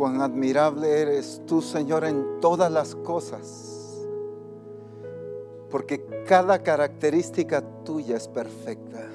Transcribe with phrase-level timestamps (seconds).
[0.00, 4.00] cuán admirable eres tú, Señor, en todas las cosas.
[5.68, 9.06] Porque cada característica tuya es perfecta.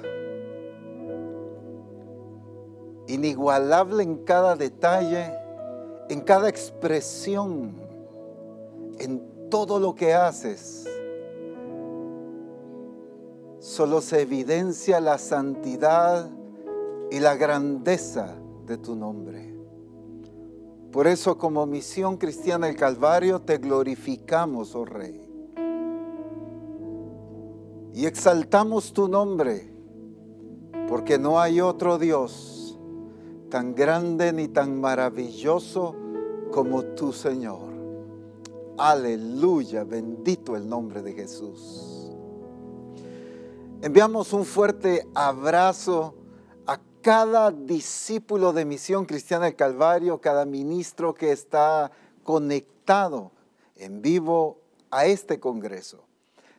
[3.08, 5.34] Inigualable en cada detalle,
[6.08, 7.74] en cada expresión,
[9.00, 10.86] en todo lo que haces.
[13.58, 16.30] Solo se evidencia la santidad
[17.10, 18.36] y la grandeza
[18.68, 19.55] de tu nombre.
[20.96, 25.28] Por eso como misión cristiana del Calvario te glorificamos, oh Rey.
[27.92, 29.70] Y exaltamos tu nombre,
[30.88, 32.80] porque no hay otro Dios
[33.50, 35.94] tan grande ni tan maravilloso
[36.50, 37.74] como tu Señor.
[38.78, 42.10] Aleluya, bendito el nombre de Jesús.
[43.82, 46.14] Enviamos un fuerte abrazo
[47.06, 51.92] cada discípulo de Misión Cristiana del Calvario, cada ministro que está
[52.24, 53.30] conectado
[53.76, 54.58] en vivo
[54.90, 56.02] a este Congreso,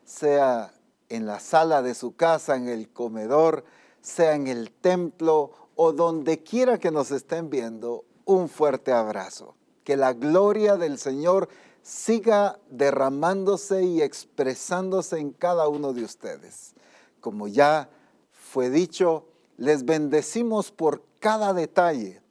[0.06, 0.74] sea
[1.10, 3.66] en la sala de su casa, en el comedor,
[4.00, 9.54] sea en el templo o donde quiera que nos estén viendo, un fuerte abrazo.
[9.84, 11.50] Que la gloria del Señor
[11.82, 16.74] siga derramándose y expresándose en cada uno de ustedes.
[17.20, 17.90] Como ya
[18.32, 19.26] fue dicho,
[19.58, 22.22] les bendecimos por cada detalle,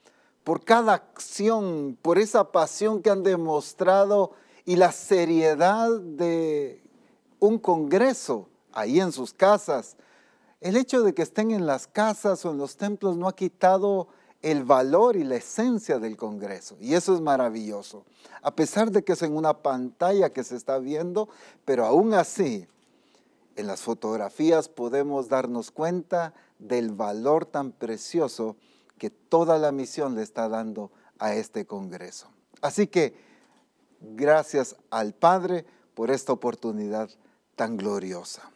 [0.45, 4.33] por cada acción, por esa pasión que han demostrado
[4.65, 6.83] y la seriedad de
[7.41, 9.97] un congreso ahí en sus casas.
[10.61, 14.09] El hecho de que estén en las casas o en los templos no ha quitado
[14.43, 16.77] el valor y la esencia del Congreso.
[16.81, 18.05] Y eso es maravilloso.
[18.43, 21.29] A pesar de que es en una pantalla que se está viendo,
[21.65, 22.69] pero aún así,
[23.57, 28.57] en las fotografías podemos darnos cuenta del valor tan precioso
[28.99, 32.29] que toda la misión le está dando a este Congreso.
[32.63, 33.15] Así que
[34.01, 37.11] gracias al Padre por esta oportunidad
[37.55, 38.51] tan gloriosa.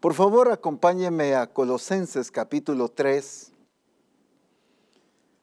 [0.00, 3.52] Por favor, acompáñeme a Colosenses capítulo 3,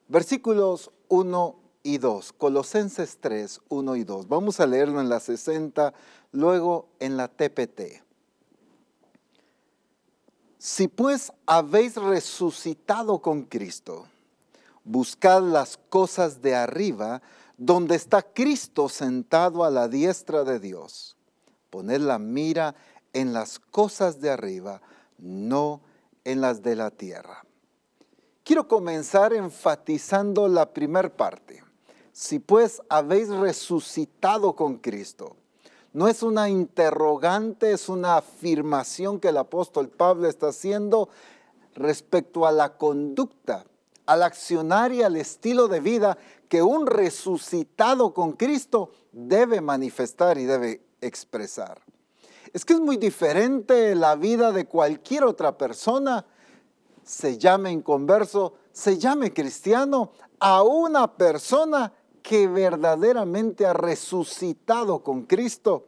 [0.08, 2.34] versículos 1 y 2.
[2.34, 4.28] Colosenses 3, 1 y 2.
[4.28, 5.94] Vamos a leerlo en la 60,
[6.32, 8.03] luego en la TPT.
[10.64, 14.06] Si pues habéis resucitado con Cristo,
[14.84, 17.24] buscad las cosas de arriba,
[17.58, 21.18] donde está Cristo sentado a la diestra de Dios.
[21.72, 22.76] Poned la mira
[23.12, 24.84] en las cosas de arriba,
[25.18, 25.82] no
[26.26, 27.44] en las de la tierra.
[28.44, 31.64] Quiero comenzar enfatizando la primera parte.
[32.14, 35.38] Si pues habéis resucitado con Cristo,
[35.94, 41.09] no es una interrogante, es una afirmación que el apóstol Pablo está haciendo
[41.75, 43.66] respecto a la conducta,
[44.06, 50.46] al accionar y al estilo de vida que un resucitado con Cristo debe manifestar y
[50.46, 51.81] debe expresar.
[52.53, 56.25] Es que es muy diferente la vida de cualquier otra persona,
[57.03, 65.88] se llame inconverso, se llame cristiano, a una persona que verdaderamente ha resucitado con Cristo,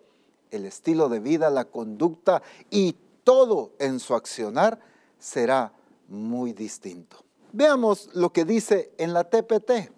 [0.51, 4.79] el estilo de vida, la conducta y todo en su accionar
[5.19, 5.73] será
[6.07, 7.17] muy distinto.
[7.51, 9.91] Veamos lo que dice en la TPT.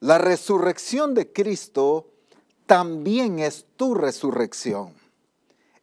[0.00, 2.08] La resurrección de Cristo
[2.66, 4.94] también es tu resurrección.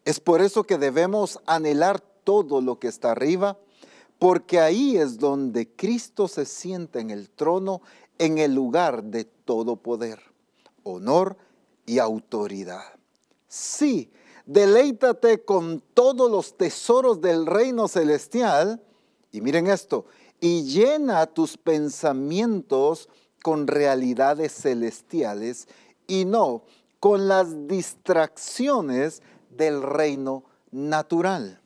[0.05, 3.57] Es por eso que debemos anhelar todo lo que está arriba,
[4.17, 7.81] porque ahí es donde Cristo se sienta en el trono
[8.19, 10.21] en el lugar de todo poder,
[10.83, 11.37] honor
[11.85, 12.83] y autoridad.
[13.47, 14.11] Sí,
[14.45, 18.83] deleítate con todos los tesoros del reino celestial,
[19.31, 20.05] y miren esto,
[20.39, 23.09] y llena tus pensamientos
[23.41, 25.67] con realidades celestiales
[26.07, 26.63] y no
[26.99, 31.61] con las distracciones del reino natural.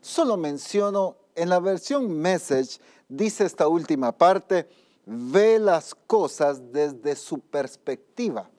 [0.00, 4.68] Solo menciono en la versión Message, dice esta última parte,
[5.10, 8.50] ve las cosas desde su perspectiva,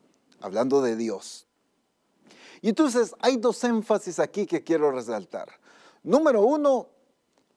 [0.42, 1.46] hablando de Dios.
[2.62, 5.48] Y entonces hay dos énfasis aquí que quiero resaltar.
[6.02, 6.88] Número uno,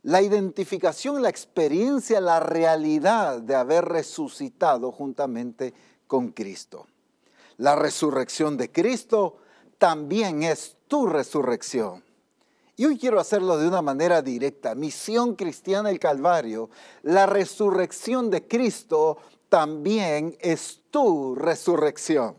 [0.03, 5.73] la identificación, la experiencia, la realidad de haber resucitado juntamente
[6.07, 6.87] con Cristo.
[7.57, 9.39] La resurrección de Cristo
[9.79, 12.05] también es tu resurrección.
[12.83, 14.75] Y hoy quiero hacerlo de una manera directa.
[14.75, 16.69] Misión cristiana el Calvario.
[17.05, 19.19] La resurrección de Cristo
[19.49, 22.35] también es tu resurrección.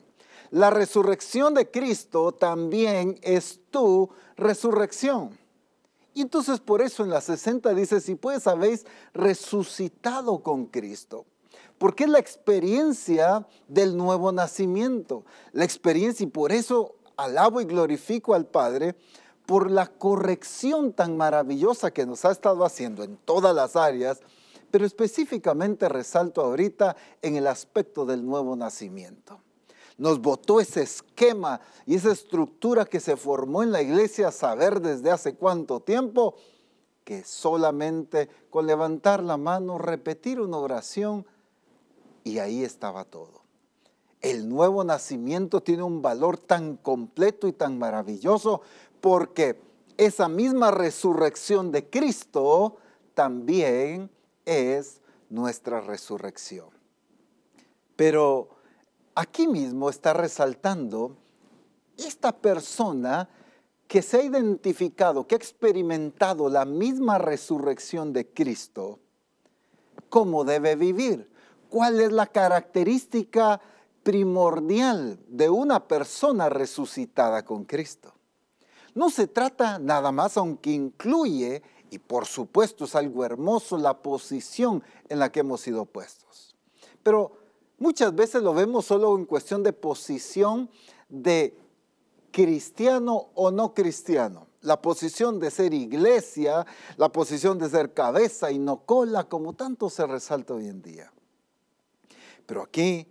[0.51, 5.29] La resurrección de Cristo también es tu resurrección.
[6.13, 11.25] Y entonces por eso en la 60 dice, si pues habéis resucitado con Cristo.
[11.77, 15.23] porque es la experiencia del nuevo nacimiento,
[15.53, 18.95] la experiencia y por eso alabo y glorifico al Padre
[19.45, 24.21] por la corrección tan maravillosa que nos ha estado haciendo en todas las áreas,
[24.71, 29.39] pero específicamente resalto ahorita en el aspecto del nuevo nacimiento.
[29.97, 35.11] Nos botó ese esquema y esa estructura que se formó en la iglesia, saber desde
[35.11, 36.35] hace cuánto tiempo,
[37.03, 41.27] que solamente con levantar la mano, repetir una oración,
[42.23, 43.43] y ahí estaba todo.
[44.21, 48.61] El nuevo nacimiento tiene un valor tan completo y tan maravilloso
[49.03, 49.59] porque
[49.97, 52.77] esa misma resurrección de Cristo
[53.13, 54.09] también
[54.45, 56.69] es nuestra resurrección.
[57.97, 58.47] Pero
[59.13, 61.17] aquí mismo está resaltando
[61.97, 63.27] esta persona
[63.89, 68.99] que se ha identificado, que ha experimentado la misma resurrección de Cristo,
[70.07, 71.29] cómo debe vivir,
[71.67, 73.59] cuál es la característica
[74.01, 78.13] primordial de una persona resucitada con Cristo.
[78.95, 84.83] No se trata nada más, aunque incluye, y por supuesto es algo hermoso, la posición
[85.09, 86.55] en la que hemos sido puestos.
[87.01, 87.37] Pero
[87.79, 90.69] muchas veces lo vemos solo en cuestión de posición
[91.09, 91.57] de
[92.31, 94.47] cristiano o no cristiano.
[94.61, 96.65] La posición de ser iglesia,
[96.97, 101.11] la posición de ser cabeza y no cola, como tanto se resalta hoy en día.
[102.45, 103.07] Pero aquí,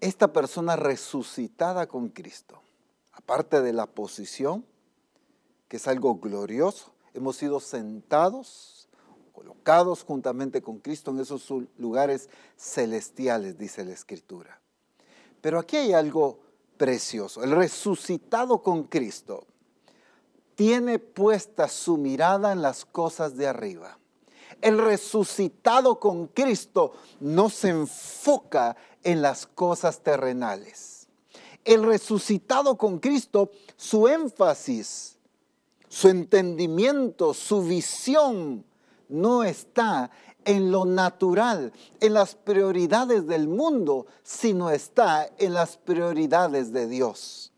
[0.00, 2.60] esta persona resucitada con Cristo,
[3.12, 4.64] aparte de la posición,
[5.68, 8.88] que es algo glorioso, hemos sido sentados,
[9.32, 11.48] colocados juntamente con Cristo en esos
[11.78, 14.60] lugares celestiales, dice la Escritura.
[15.40, 16.40] Pero aquí hay algo
[16.76, 17.42] precioso.
[17.42, 19.46] El resucitado con Cristo
[20.54, 23.98] tiene puesta su mirada en las cosas de arriba.
[24.60, 31.01] El resucitado con Cristo no se enfoca en las cosas terrenales
[31.64, 35.16] el resucitado con Cristo, su énfasis,
[35.88, 38.64] su entendimiento, su visión
[39.08, 40.10] no está
[40.44, 47.52] en lo natural, en las prioridades del mundo, sino está en las prioridades de Dios.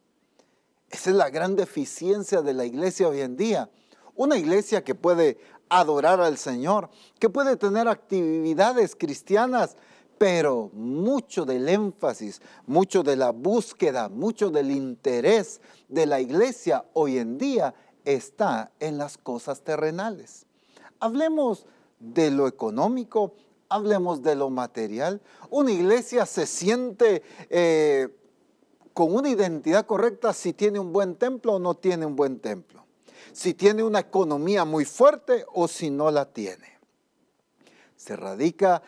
[0.91, 3.71] Esa es la gran deficiencia de la iglesia hoy en día.
[4.15, 9.77] Una iglesia que puede adorar al Señor, que puede tener actividades cristianas,
[10.25, 17.19] pero mucho del énfasis, mucho de la búsqueda, mucho del interés de la iglesia hoy
[17.19, 17.75] en día
[18.07, 20.47] está en las cosas terrenales.
[20.99, 21.67] Hablemos
[22.01, 23.35] de lo económico,
[23.69, 25.21] hablemos de lo material.
[25.51, 28.09] Una iglesia se siente eh,
[28.95, 32.87] con una identidad correcta si tiene un buen templo o no tiene un buen templo.
[33.35, 36.79] Si tiene una economía muy fuerte o si no la tiene.
[37.95, 38.81] Se radica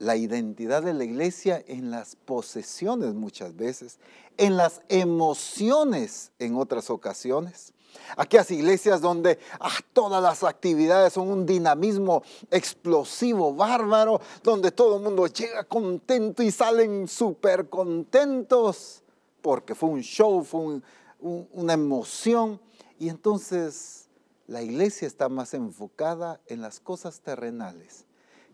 [0.00, 3.98] la identidad de la iglesia en las posesiones muchas veces,
[4.38, 7.74] en las emociones en otras ocasiones.
[8.16, 15.02] Aquellas iglesias donde ah, todas las actividades son un dinamismo explosivo, bárbaro, donde todo el
[15.02, 19.02] mundo llega contento y salen súper contentos,
[19.42, 20.80] porque fue un show, fue
[21.20, 22.58] una emoción.
[22.98, 24.08] Y entonces
[24.46, 28.06] la iglesia está más enfocada en las cosas terrenales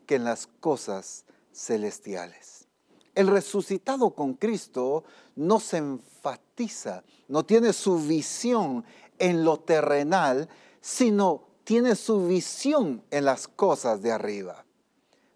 [0.06, 1.25] que en las cosas
[1.56, 2.68] celestiales.
[3.14, 5.04] El resucitado con Cristo
[5.36, 8.84] no se enfatiza, no tiene su visión
[9.18, 10.48] en lo terrenal,
[10.82, 14.66] sino tiene su visión en las cosas de arriba.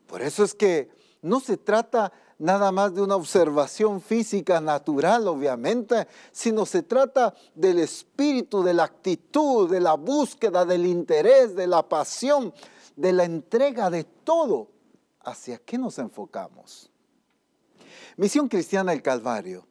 [0.06, 0.90] Por eso es que
[1.22, 7.78] no se trata nada más de una observación física natural, obviamente, sino se trata del
[7.78, 12.52] espíritu, de la actitud, de la búsqueda, del interés, de la pasión,
[12.94, 14.68] de la entrega de todo
[15.24, 16.90] ¿hacia qué nos enfocamos?
[18.16, 19.66] Misión Cristiana del Calvario,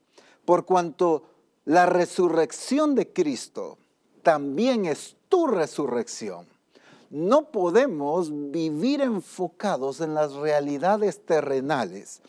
[0.46, 1.24] por cuanto
[1.66, 3.78] la resurrección de Cristo
[4.24, 6.48] también es tu resurrección.
[7.10, 12.22] No podemos vivir enfocados en las realidades terrenales,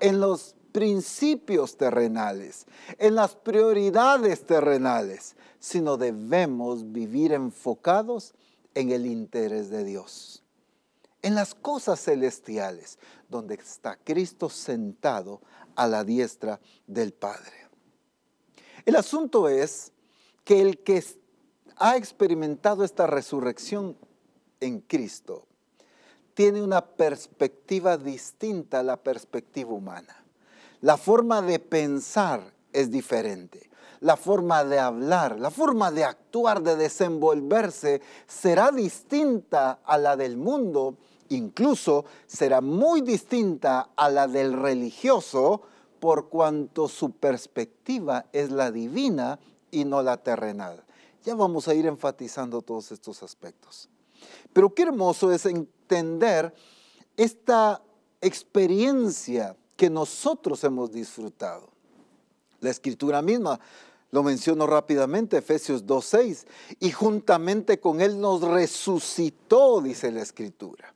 [0.00, 2.66] en los principios terrenales,
[2.98, 8.34] en las prioridades terrenales, sino debemos vivir enfocados
[8.74, 10.41] en el interés de Dios
[11.22, 12.98] en las cosas celestiales,
[13.28, 15.40] donde está Cristo sentado
[15.76, 17.68] a la diestra del Padre.
[18.84, 19.92] El asunto es
[20.44, 21.02] que el que
[21.76, 23.96] ha experimentado esta resurrección
[24.60, 25.46] en Cristo
[26.34, 30.24] tiene una perspectiva distinta a la perspectiva humana.
[30.80, 33.70] La forma de pensar es diferente.
[34.00, 40.36] La forma de hablar, la forma de actuar, de desenvolverse será distinta a la del
[40.36, 40.96] mundo
[41.32, 45.62] Incluso será muy distinta a la del religioso
[45.98, 49.38] por cuanto su perspectiva es la divina
[49.70, 50.84] y no la terrenal.
[51.24, 53.88] Ya vamos a ir enfatizando todos estos aspectos.
[54.52, 56.54] Pero qué hermoso es entender
[57.16, 57.80] esta
[58.20, 61.70] experiencia que nosotros hemos disfrutado.
[62.60, 63.58] La escritura misma
[64.10, 66.44] lo menciono rápidamente, Efesios 2.6,
[66.78, 70.92] y juntamente con Él nos resucitó, dice la escritura.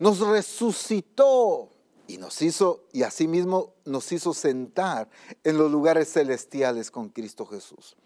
[0.00, 1.68] Nos resucitó
[2.08, 5.08] y nos hizo, y asimismo nos hizo sentar
[5.44, 7.96] en los lugares celestiales con Cristo Jesús.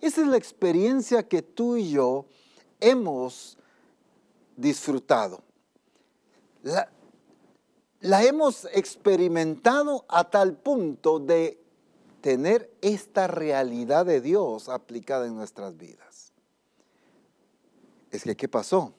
[0.00, 2.26] Esa es la experiencia que tú y yo
[2.80, 3.56] hemos
[4.56, 5.42] disfrutado.
[6.64, 6.90] La,
[8.00, 11.62] la hemos experimentado a tal punto de
[12.22, 16.32] tener esta realidad de Dios aplicada en nuestras vidas.
[18.10, 18.92] Es que, ¿qué pasó?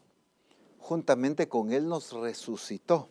[0.88, 3.10] Juntamente con Él nos resucitó.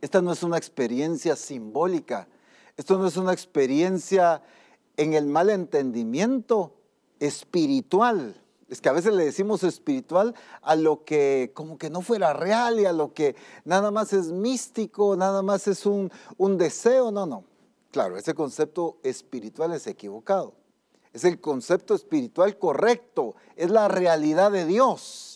[0.00, 2.26] Esta no es una experiencia simbólica,
[2.76, 4.42] esto no es una experiencia
[4.96, 6.74] en el mal entendimiento
[7.20, 8.34] espiritual.
[8.68, 12.80] Es que a veces le decimos espiritual a lo que como que no fuera real
[12.80, 17.12] y a lo que nada más es místico, nada más es un, un deseo.
[17.12, 17.44] No, no.
[17.92, 20.56] Claro, ese concepto espiritual es equivocado.
[21.12, 25.29] Es el concepto espiritual correcto, es la realidad de Dios.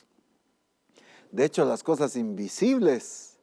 [1.34, 3.40] De hecho, las cosas invisibles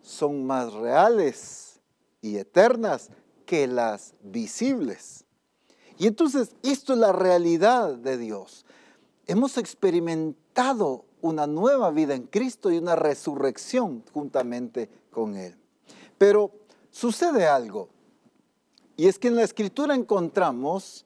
[0.00, 1.78] son más reales
[2.22, 3.10] y eternas
[3.44, 5.26] que las visibles.
[5.98, 8.64] Y entonces, esto es la realidad de Dios.
[9.26, 15.54] Hemos experimentado una nueva vida en Cristo y una resurrección juntamente con Él.
[16.16, 16.50] Pero
[16.90, 17.90] sucede algo.
[18.96, 21.04] Y es que en la escritura encontramos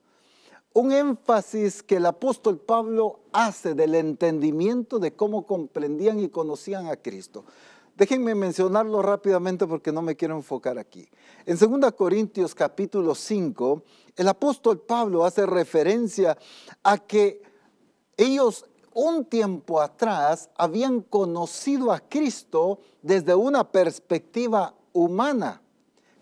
[0.77, 6.97] un énfasis que el apóstol Pablo hace del entendimiento de cómo comprendían y conocían a
[6.97, 7.47] Cristo.
[7.97, 11.09] Déjenme mencionarlo rápidamente porque no me quiero enfocar aquí.
[11.47, 13.85] En 2 Corintios capítulo 5,
[14.17, 16.37] el apóstol Pablo hace referencia
[16.83, 17.41] a que
[18.19, 25.63] ellos un tiempo atrás habían conocido a Cristo desde una perspectiva humana,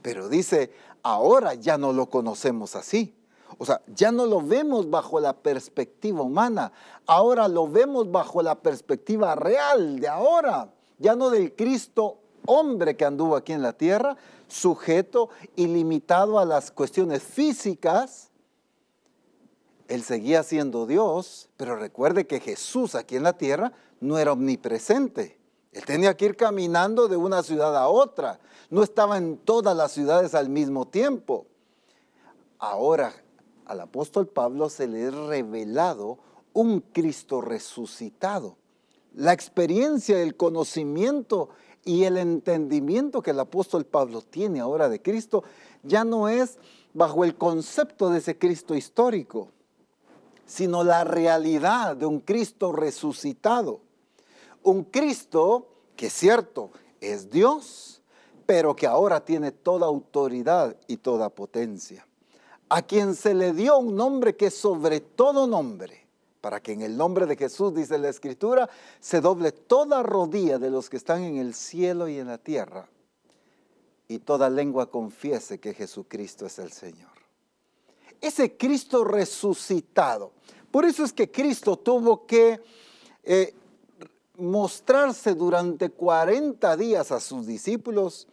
[0.01, 0.71] pero dice,
[1.03, 3.17] ahora ya no lo conocemos así.
[3.59, 6.73] O sea, ya no lo vemos bajo la perspectiva humana,
[7.07, 13.05] ahora lo vemos bajo la perspectiva real de ahora, ya no del Cristo hombre que
[13.05, 14.17] anduvo aquí en la tierra,
[14.49, 18.31] sujeto y limitado a las cuestiones físicas.
[19.89, 25.39] Él seguía siendo Dios, pero recuerde que Jesús aquí en la tierra no era omnipresente.
[25.73, 28.39] Él tenía que ir caminando de una ciudad a otra.
[28.71, 31.47] No estaba en todas las ciudades al mismo tiempo.
[32.59, 33.13] Ahora
[33.67, 36.19] al apóstol Pablo se le ha revelado
[36.53, 38.57] un Cristo resucitado.
[39.15, 41.51] La experiencia, el conocimiento
[41.85, 45.45] y el entendimiento que el apóstol Pablo tiene ahora de Cristo
[45.83, 46.59] ya no es
[46.95, 49.49] bajo el concepto de ese Cristo histórico,
[50.47, 53.81] sino la realidad de un Cristo resucitado
[54.65, 58.03] un Cristo que es cierto, es Dios,
[58.47, 62.05] pero que ahora tiene toda autoridad y toda potencia.
[62.69, 66.07] A quien se le dio un nombre que es sobre todo nombre,
[66.41, 68.69] para que en el nombre de Jesús, dice la Escritura,
[69.01, 72.89] se doble toda rodilla de los que están en el cielo y en la tierra,
[74.09, 77.11] y toda lengua confiese que Jesucristo es el Señor.
[78.21, 80.33] Ese Cristo resucitado.
[80.71, 82.61] Por eso es que Cristo tuvo que
[83.23, 83.55] eh,
[84.37, 88.27] mostrarse durante 40 días a sus discípulos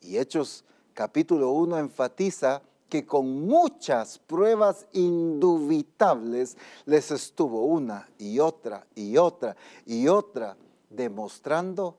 [0.00, 2.62] y Hechos capítulo 1 enfatiza
[2.94, 10.56] que con muchas pruebas indubitables les estuvo una y otra y otra y otra
[10.90, 11.98] demostrando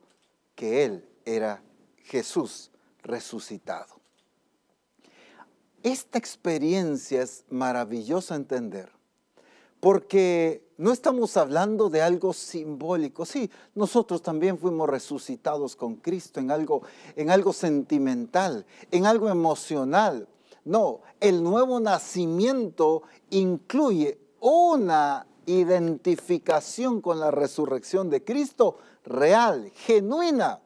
[0.56, 1.62] que Él era
[1.98, 2.72] Jesús
[3.04, 3.94] resucitado.
[5.84, 8.90] Esta experiencia es maravillosa entender
[9.82, 13.26] porque no estamos hablando de algo simbólico.
[13.26, 16.84] Sí, nosotros también fuimos resucitados con Cristo en algo,
[17.18, 20.30] en algo sentimental, en algo emocional.
[20.66, 30.60] No, el nuevo nacimiento incluye una identificación con la resurrección de Cristo real, genuina,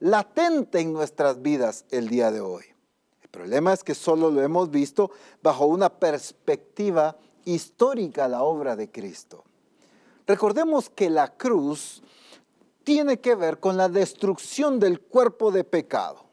[0.00, 2.64] latente en nuestras vidas el día de hoy.
[3.22, 5.10] El problema es que solo lo hemos visto
[5.42, 9.44] bajo una perspectiva histórica la obra de Cristo.
[10.26, 12.02] Recordemos que la cruz
[12.82, 16.24] tiene que ver con la destrucción del cuerpo de pecado.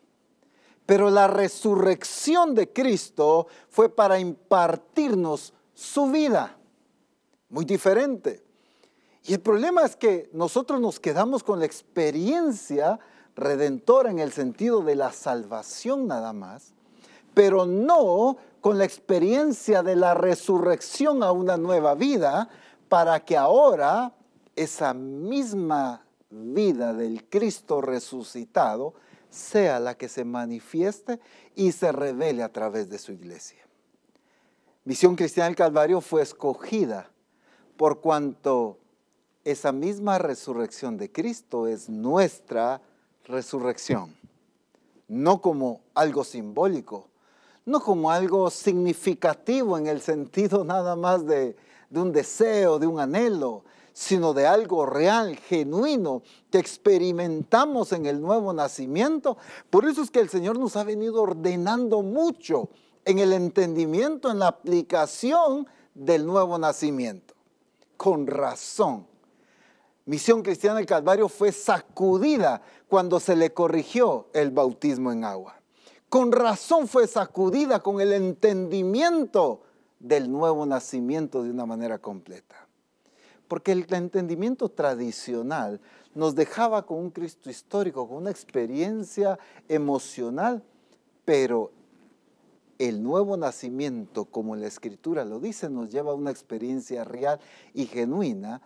[0.92, 6.58] Pero la resurrección de Cristo fue para impartirnos su vida.
[7.48, 8.44] Muy diferente.
[9.24, 13.00] Y el problema es que nosotros nos quedamos con la experiencia
[13.38, 16.74] redentora en el sentido de la salvación nada más,
[17.34, 22.50] pero no con la experiencia de la resurrección a una nueva vida,
[22.90, 24.12] para que ahora
[24.58, 28.94] esa misma vida del Cristo resucitado
[29.32, 31.20] sea la que se manifieste
[31.56, 33.66] y se revele a través de su iglesia.
[34.86, 37.10] Misión Cristiana del Calvario fue escogida
[37.78, 38.78] por cuanto
[39.44, 42.82] esa misma resurrección de Cristo es nuestra
[43.26, 44.16] resurrección,
[45.08, 47.08] no como algo simbólico,
[47.66, 51.56] no como algo significativo en el sentido nada más de,
[51.92, 58.54] un deseo, de un anhelo, sino de algo real, genuino, que experimentamos en el nuevo
[58.54, 59.38] nacimiento.
[59.70, 62.70] Por eso es que el Señor nos ha venido ordenando mucho
[63.06, 67.34] en el entendimiento, en la aplicación del nuevo nacimiento.
[67.98, 69.08] Con razón.
[70.06, 75.56] Misión Cristiana del Calvario fue sacudida cuando se le corrigió el bautismo en agua.
[76.10, 79.62] Con razón fue sacudida con el entendimiento
[80.00, 82.61] del nuevo nacimiento de una manera completa.
[83.52, 85.82] Porque el entendimiento tradicional
[86.16, 90.64] nos dejaba con un Cristo histórico, con una experiencia emocional,
[91.26, 91.74] pero
[92.80, 97.42] el nuevo nacimiento, como la escritura lo dice, nos lleva a una experiencia real
[97.74, 98.62] y genuina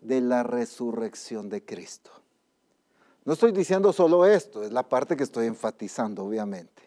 [0.00, 2.10] de la resurrección de Cristo.
[3.26, 6.82] No estoy diciendo solo esto, es la parte que estoy enfatizando, obviamente.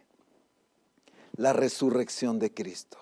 [1.38, 2.98] La resurrección de Cristo.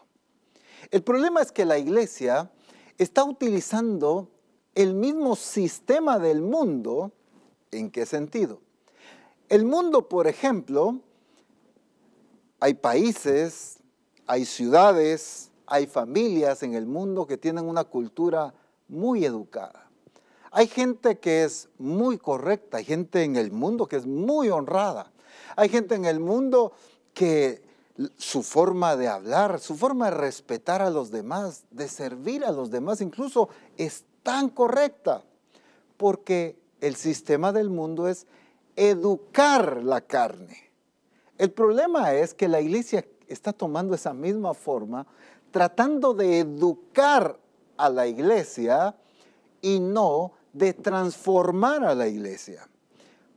[0.91, 2.51] El problema es que la iglesia
[2.97, 4.32] está utilizando
[4.75, 7.11] el mismo sistema del mundo.
[7.71, 8.59] ¿En qué sentido?
[9.49, 10.99] El mundo, por ejemplo,
[12.59, 13.77] hay países,
[14.25, 18.53] hay ciudades, hay familias en el mundo que tienen una cultura
[18.87, 19.89] muy educada.
[20.51, 25.11] Hay gente que es muy correcta, hay gente en el mundo que es muy honrada,
[25.55, 26.73] hay gente en el mundo
[27.13, 27.63] que
[28.17, 32.71] su forma de hablar, su forma de respetar a los demás, de servir a los
[32.71, 35.23] demás, incluso es tan correcta,
[35.97, 38.25] porque el sistema del mundo es
[38.75, 40.71] educar la carne.
[41.37, 45.05] El problema es que la iglesia está tomando esa misma forma,
[45.51, 47.37] tratando de educar
[47.77, 48.95] a la iglesia
[49.61, 52.67] y no de transformar a la iglesia.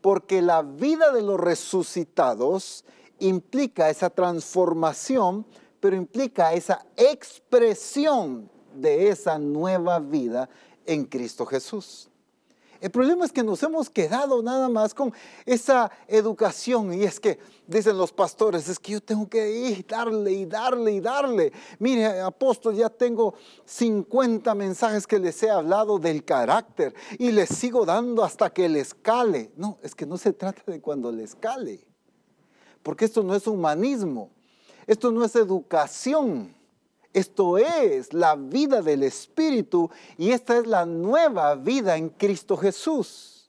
[0.01, 2.85] Porque la vida de los resucitados
[3.19, 5.47] implica esa transformación,
[5.81, 10.49] pero implica esa expresión de esa nueva vida
[10.87, 12.09] en Cristo Jesús.
[12.81, 15.13] El problema es que nos hemos quedado nada más con
[15.45, 20.33] esa educación y es que, dicen los pastores, es que yo tengo que ir, darle
[20.33, 21.53] y darle y darle.
[21.79, 27.87] Mire, apóstol, ya tengo 50 mensajes que les he hablado del carácter y les sigo
[27.87, 29.53] dando hasta que les cale.
[29.57, 31.87] No, es que no se trata de cuando les cale,
[32.83, 34.31] porque esto no es humanismo,
[34.87, 36.56] esto no es educación.
[37.17, 43.49] Esto es la vida del Espíritu y esta es la nueva vida en Cristo Jesús.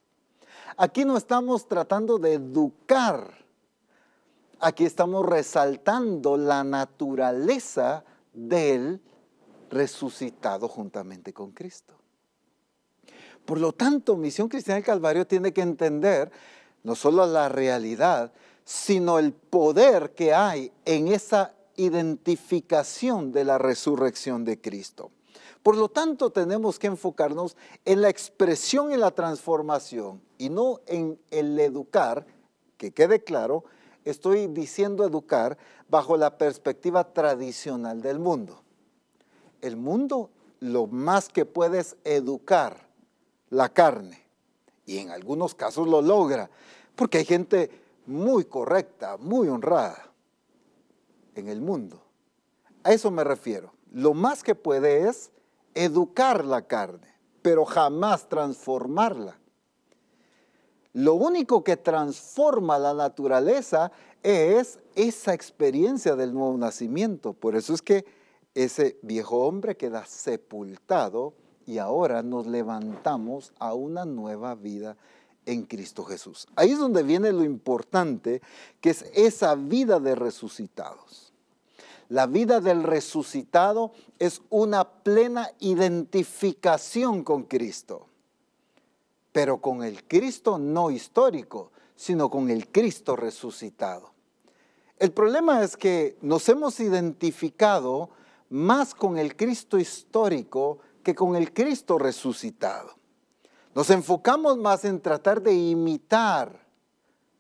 [0.78, 3.30] Aquí no estamos tratando de educar,
[4.62, 9.02] aquí estamos resaltando la naturaleza del
[9.70, 11.94] resucitado juntamente con Cristo.
[13.44, 16.32] Por lo tanto, Misión Cristiana del Calvario tiene que entender
[16.84, 18.32] no solo la realidad,
[18.64, 25.12] sino el poder que hay en esa identificación de la resurrección de Cristo.
[25.64, 31.20] Por lo tanto, tenemos que enfocarnos en la expresión y la transformación y no en
[31.32, 32.26] el educar,
[32.78, 33.64] que quede claro,
[34.06, 35.58] estoy diciendo educar
[35.90, 38.62] bajo la perspectiva tradicional del mundo.
[39.62, 42.88] El mundo lo más que puede es educar
[43.50, 44.24] la carne
[44.86, 46.50] y en algunos casos lo logra,
[46.96, 47.70] porque hay gente
[48.06, 50.08] muy correcta, muy honrada
[51.38, 52.02] en el mundo.
[52.84, 53.74] A eso me refiero.
[53.92, 55.32] Lo más que puede es
[55.74, 57.08] educar la carne,
[57.42, 59.40] pero jamás transformarla.
[60.94, 63.92] Lo único que transforma la naturaleza
[64.24, 67.34] es esa experiencia del nuevo nacimiento.
[67.34, 68.06] Por eso es que
[68.56, 71.36] ese viejo hombre queda sepultado
[71.68, 74.98] y ahora nos levantamos a una nueva vida
[75.46, 76.48] en Cristo Jesús.
[76.56, 78.42] Ahí es donde viene lo importante,
[78.82, 81.27] que es esa vida de resucitados.
[82.10, 88.08] La vida del resucitado es una plena identificación con Cristo,
[89.34, 94.12] pero con el Cristo no histórico, sino con el Cristo resucitado.
[95.00, 98.10] El problema es que nos hemos identificado
[98.50, 102.96] más con el Cristo histórico que con el Cristo resucitado.
[103.76, 106.66] Nos enfocamos más en tratar de imitar.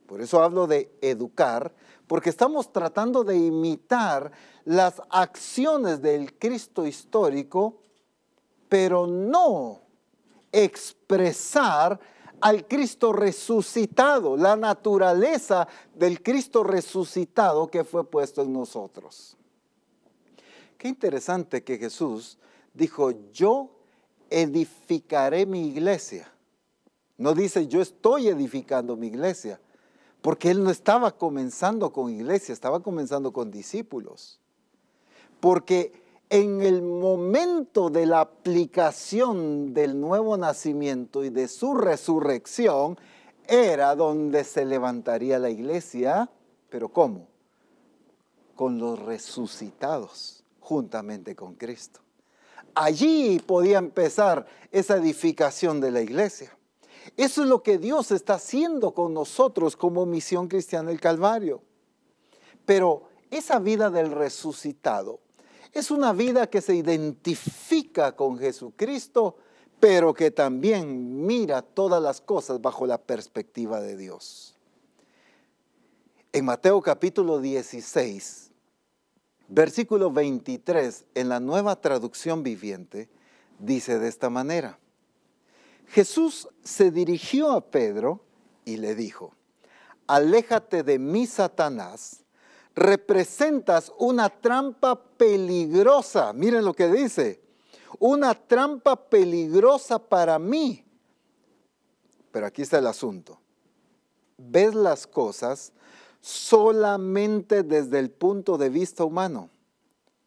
[0.05, 1.73] Por eso hablo de educar,
[2.05, 4.31] porque estamos tratando de imitar
[4.67, 7.77] las acciones del Cristo histórico,
[8.67, 9.79] pero no
[10.51, 11.97] expresar
[12.41, 19.37] al Cristo resucitado, la naturaleza del Cristo resucitado que fue puesto en nosotros.
[20.77, 22.37] Qué interesante que Jesús
[22.73, 23.69] dijo, yo
[24.29, 26.29] edificaré mi iglesia.
[27.17, 29.61] No dice, yo estoy edificando mi iglesia,
[30.21, 34.41] porque él no estaba comenzando con iglesia, estaba comenzando con discípulos.
[35.39, 35.91] Porque
[36.29, 42.97] en el momento de la aplicación del nuevo nacimiento y de su resurrección,
[43.47, 46.29] era donde se levantaría la iglesia,
[46.69, 47.27] pero ¿cómo?
[48.55, 52.01] Con los resucitados, juntamente con Cristo.
[52.75, 56.55] Allí podía empezar esa edificación de la iglesia.
[57.15, 61.61] Eso es lo que Dios está haciendo con nosotros como misión cristiana del Calvario.
[62.65, 65.21] Pero esa vida del resucitado
[65.79, 69.37] es una vida que se identifica con Jesucristo,
[69.79, 74.55] pero que también mira todas las cosas bajo la perspectiva de Dios.
[76.33, 78.47] En Mateo capítulo 16,
[79.49, 83.09] Versículo 23 en la nueva traducción viviente
[83.59, 84.77] dice de esta manera.
[85.87, 88.25] Jesús se dirigió a Pedro
[88.65, 89.33] y le dijo,
[90.05, 92.25] aléjate de mí, Satanás,
[92.77, 96.31] representas una trampa peligrosa.
[96.31, 97.41] Miren lo que dice,
[97.99, 100.85] una trampa peligrosa para mí.
[102.31, 103.39] Pero aquí está el asunto.
[104.37, 105.73] Ves las cosas
[106.21, 109.49] solamente desde el punto de vista humano,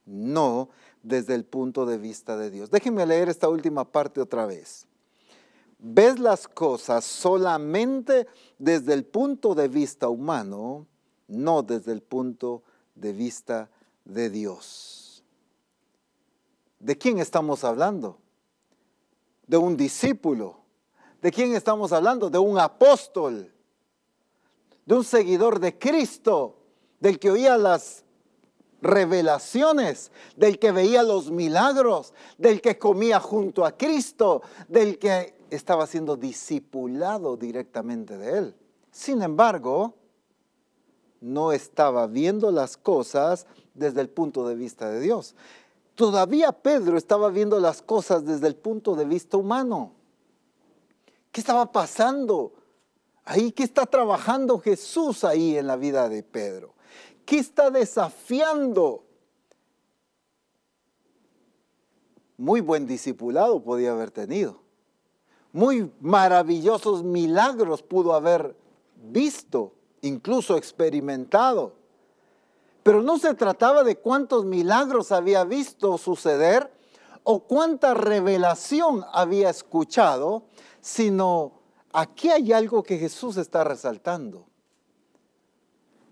[0.04, 0.70] no
[1.04, 2.70] desde el punto de vista de Dios.
[2.70, 4.88] Déjenme leer esta última parte otra vez.
[5.78, 8.26] Ves las cosas solamente
[8.58, 10.88] desde el punto de vista humano,
[11.30, 12.62] no desde el punto
[12.94, 13.70] de vista
[14.04, 15.24] de Dios.
[16.78, 18.18] ¿De quién estamos hablando?
[19.46, 20.58] De un discípulo.
[21.22, 22.30] ¿De quién estamos hablando?
[22.30, 23.52] De un apóstol
[24.90, 26.56] de un seguidor de Cristo,
[26.98, 28.04] del que oía las
[28.82, 35.86] revelaciones, del que veía los milagros, del que comía junto a Cristo, del que estaba
[35.86, 38.56] siendo discipulado directamente de él.
[38.90, 39.94] Sin embargo,
[41.20, 45.34] no estaba viendo las cosas desde el punto de vista de Dios.
[45.94, 49.92] Todavía Pedro estaba viendo las cosas desde el punto de vista humano.
[51.30, 52.54] ¿Qué estaba pasando?
[53.24, 56.74] Ahí, ¿qué está trabajando Jesús ahí en la vida de Pedro?
[57.24, 59.04] ¿Qué está desafiando?
[62.36, 64.60] Muy buen discipulado podía haber tenido.
[65.52, 68.56] Muy maravillosos milagros pudo haber
[68.96, 71.74] visto, incluso experimentado.
[72.82, 76.72] Pero no se trataba de cuántos milagros había visto suceder
[77.24, 80.44] o cuánta revelación había escuchado,
[80.80, 81.60] sino
[81.92, 84.46] Aquí hay algo que Jesús está resaltando.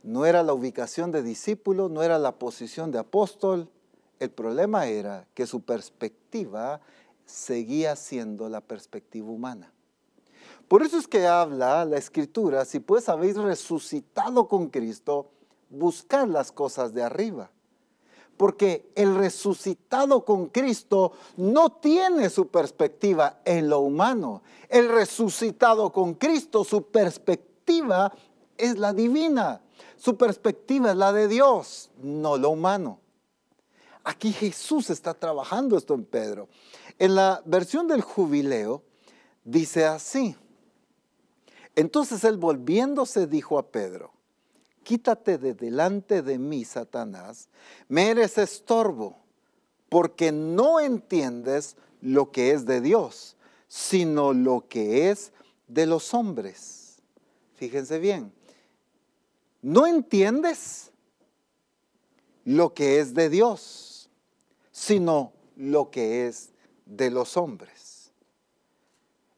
[0.03, 3.71] No era la ubicación de discípulo, no era la posición de apóstol.
[4.19, 6.81] El problema era que su perspectiva
[7.27, 9.73] seguía siendo la perspectiva humana.
[10.69, 15.31] Por eso es que habla la escritura, si pues habéis resucitado con Cristo,
[15.71, 17.51] buscad las cosas de arriba
[18.39, 24.43] porque el resucitado con Cristo no tiene su perspectiva en lo humano.
[24.69, 28.13] El resucitado con Cristo, su perspectiva
[28.57, 29.61] es la divina.
[29.97, 33.01] Su perspectiva es la de Dios, no lo humano.
[34.05, 36.49] Aquí Jesús está trabajando esto en Pedro.
[36.99, 38.83] En la versión del jubileo
[39.45, 40.37] dice así.
[41.79, 44.11] Entonces él volviéndose dijo a Pedro,
[44.83, 47.49] quítate de delante de mí, Satanás,
[47.87, 49.21] me eres estorbo,
[49.89, 53.37] porque no entiendes lo que es de Dios,
[53.69, 55.31] sino lo que es
[55.69, 56.97] de los hombres.
[57.55, 58.33] Fíjense bien,
[59.63, 60.91] no entiendes
[62.45, 64.11] lo que es de Dios,
[64.73, 66.51] sino lo que es
[66.87, 68.11] de los hombres.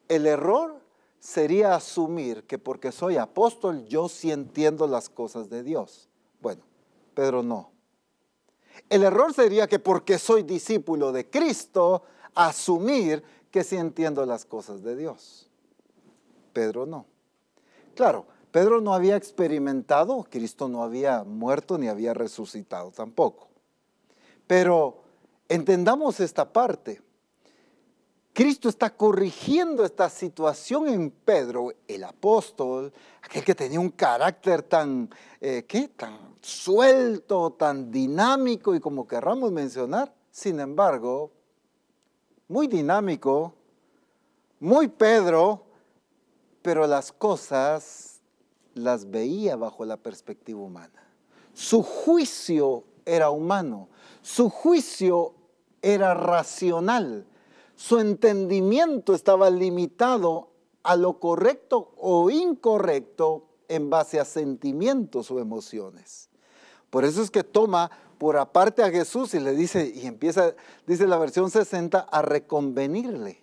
[0.09, 0.80] El error
[1.21, 6.09] sería asumir que porque soy apóstol yo sí entiendo las cosas de Dios.
[6.41, 6.63] Bueno,
[7.15, 7.71] Pedro no.
[8.89, 12.03] El error sería que porque soy discípulo de Cristo,
[12.35, 15.51] asumir que sí entiendo las cosas de Dios.
[16.53, 17.07] Pedro no.
[17.95, 23.49] Claro, Pedro no había experimentado, Cristo no había muerto ni había resucitado tampoco.
[24.47, 25.03] Pero
[25.49, 27.03] entendamos esta parte.
[28.41, 35.11] Cristo está corrigiendo esta situación en Pedro, el apóstol, aquel que tenía un carácter tan,
[35.43, 35.89] eh, ¿qué?
[35.89, 40.15] tan suelto, tan dinámico y como querramos mencionar.
[40.31, 41.31] Sin embargo,
[42.49, 43.53] muy dinámico,
[44.59, 45.67] muy Pedro,
[46.63, 48.23] pero las cosas
[48.73, 51.13] las veía bajo la perspectiva humana.
[51.53, 53.91] Su juicio era humano,
[54.23, 55.35] su juicio
[55.83, 57.27] era racional,
[57.81, 60.51] su entendimiento estaba limitado
[60.83, 66.29] a lo correcto o incorrecto en base a sentimientos o emociones.
[66.91, 70.55] Por eso es que toma por aparte a Jesús y le dice, y empieza,
[70.87, 73.43] dice la versión 60, a reconvenirle.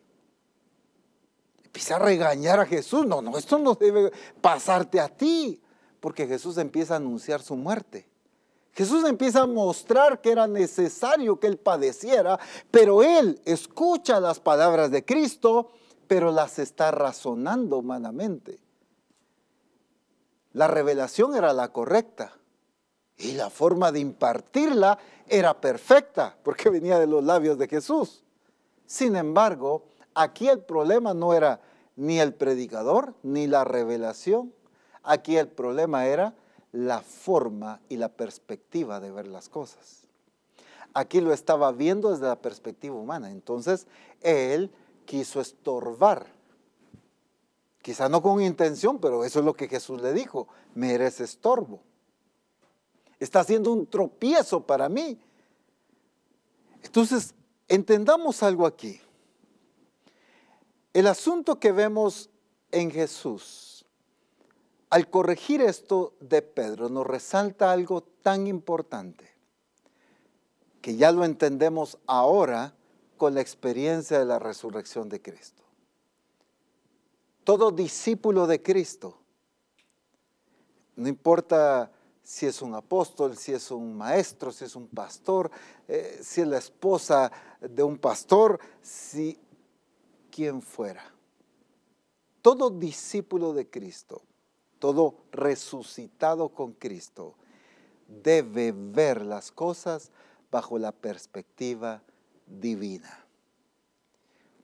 [1.66, 3.08] Empieza a regañar a Jesús.
[3.08, 5.60] No, no, esto no debe pasarte a ti,
[6.00, 8.08] porque Jesús empieza a anunciar su muerte.
[8.78, 14.92] Jesús empieza a mostrar que era necesario que él padeciera, pero él escucha las palabras
[14.92, 15.72] de Cristo,
[16.08, 18.60] pero las está razonando humanamente.
[20.54, 22.34] La revelación era la correcta
[23.18, 28.24] y la forma de impartirla era perfecta porque venía de los labios de Jesús.
[28.86, 31.62] Sin embargo, aquí el problema no era
[31.96, 34.54] ni el predicador ni la revelación.
[35.02, 36.36] Aquí el problema era
[36.72, 40.04] la forma y la perspectiva de ver las cosas.
[40.94, 43.32] Aquí lo estaba viendo desde la perspectiva humana.
[43.32, 43.88] Entonces,
[44.22, 44.72] él
[45.06, 46.28] quiso estorbar.
[47.82, 50.48] Quizá no con intención, pero eso es lo que Jesús le dijo.
[50.76, 51.82] Me eres estorbo.
[53.20, 55.20] Está haciendo un tropiezo para mí.
[56.84, 57.34] Entonces,
[57.68, 59.00] entendamos algo aquí.
[60.94, 62.30] El asunto que vemos
[62.72, 63.67] en Jesús
[64.90, 69.30] al corregir esto de Pedro, nos resalta algo tan importante,
[70.82, 72.74] que ya lo entendemos ahora
[73.18, 75.64] con la experiencia de la resurrección de Cristo.
[77.44, 79.18] Todo discípulo de Cristo,
[80.96, 81.92] no importa
[82.24, 85.50] si es un apóstol, si es un maestro, si es un pastor,
[85.88, 89.40] eh, si es la esposa de un pastor, si
[90.30, 91.04] quien fuera.
[92.42, 94.27] Todo discípulo de Cristo
[94.80, 97.36] todo resucitado con Cristo,
[98.08, 100.12] debe ver las cosas
[100.52, 102.02] bajo la perspectiva
[102.46, 103.26] divina.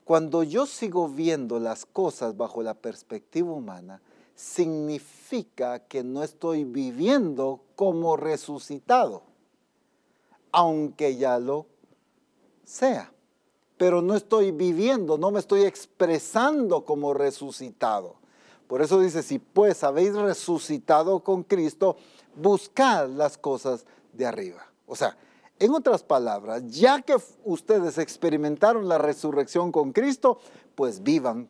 [0.04, 4.02] Cuando yo sigo viendo las cosas bajo la perspectiva humana,
[4.34, 9.22] significa que no estoy viviendo como resucitado,
[10.52, 11.66] aunque ya lo
[12.64, 13.12] sea.
[13.76, 18.16] Pero no estoy viviendo, no me estoy expresando como resucitado.
[18.66, 21.96] Por eso dice, si pues habéis resucitado con Cristo,
[22.34, 24.66] buscad las cosas de arriba.
[24.86, 25.16] O sea,
[25.58, 30.38] en otras palabras, ya que ustedes experimentaron la resurrección con Cristo,
[30.74, 31.48] pues vivan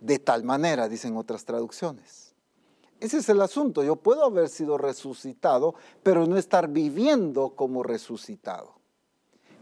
[0.00, 2.34] de tal manera, dicen otras traducciones.
[3.00, 3.82] Ese es el asunto.
[3.82, 8.74] Yo puedo haber sido resucitado, pero no estar viviendo como resucitado.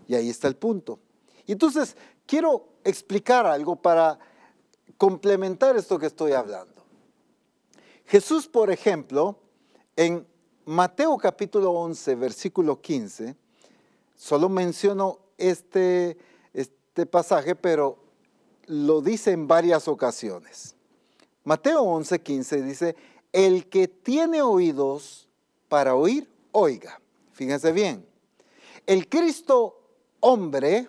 [0.07, 1.01] Y ahí está el punto.
[1.47, 4.19] Y entonces quiero explicar algo para
[4.97, 6.74] complementar esto que estoy hablando.
[8.07, 9.39] Jesús, por ejemplo,
[9.97, 10.27] en
[10.67, 13.37] Mateo capítulo 11, versículo 15,
[14.15, 16.17] solo menciono este,
[16.53, 17.99] este pasaje, pero
[18.67, 20.75] lo dice en varias ocasiones.
[21.45, 22.97] Mateo 11, 15 dice,
[23.33, 25.29] el que tiene oídos
[25.69, 27.01] para oír, oiga.
[27.33, 28.07] Fíjense bien,
[28.87, 29.81] el Cristo
[30.21, 30.89] hombre,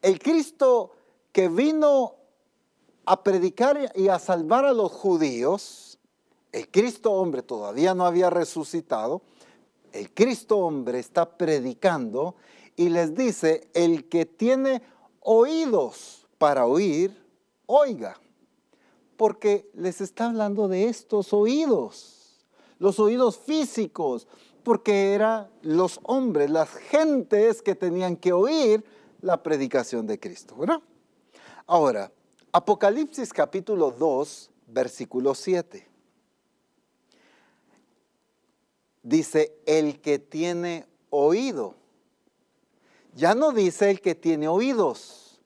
[0.00, 0.92] el Cristo
[1.32, 2.14] que vino
[3.04, 5.85] a predicar y a salvar a los judíos,
[6.56, 9.20] el Cristo hombre todavía no había resucitado,
[9.92, 12.34] el Cristo hombre está predicando
[12.76, 14.80] y les dice, el que tiene
[15.20, 17.14] oídos para oír,
[17.66, 18.18] oiga,
[19.18, 22.46] porque les está hablando de estos oídos,
[22.78, 24.26] los oídos físicos,
[24.62, 28.82] porque eran los hombres, las gentes que tenían que oír
[29.20, 30.80] la predicación de Cristo, ¿verdad?
[31.66, 32.10] Ahora,
[32.50, 35.95] Apocalipsis capítulo 2, versículo 7.
[39.06, 41.76] Dice el que tiene oído.
[43.14, 45.40] Ya no dice el que tiene oídos,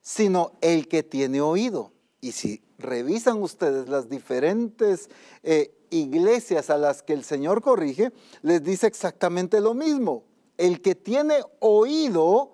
[0.00, 1.92] sino el que tiene oído.
[2.20, 5.10] Y si revisan ustedes las diferentes
[5.42, 8.12] eh, iglesias a las que el Señor corrige,
[8.42, 10.24] les dice exactamente lo mismo.
[10.56, 12.52] El que tiene oído,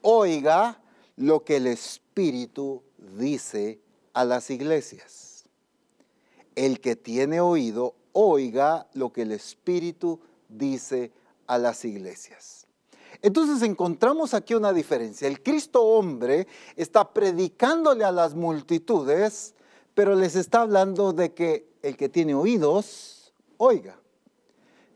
[0.00, 0.80] oiga
[1.16, 2.82] lo que el Espíritu
[3.18, 3.80] dice
[4.14, 5.44] a las iglesias.
[6.54, 11.12] El que tiene oído, oiga lo que el Espíritu dice
[11.46, 12.66] a las iglesias.
[13.22, 15.28] Entonces encontramos aquí una diferencia.
[15.28, 16.46] El Cristo hombre
[16.76, 19.54] está predicándole a las multitudes,
[19.94, 23.98] pero les está hablando de que el que tiene oídos, oiga.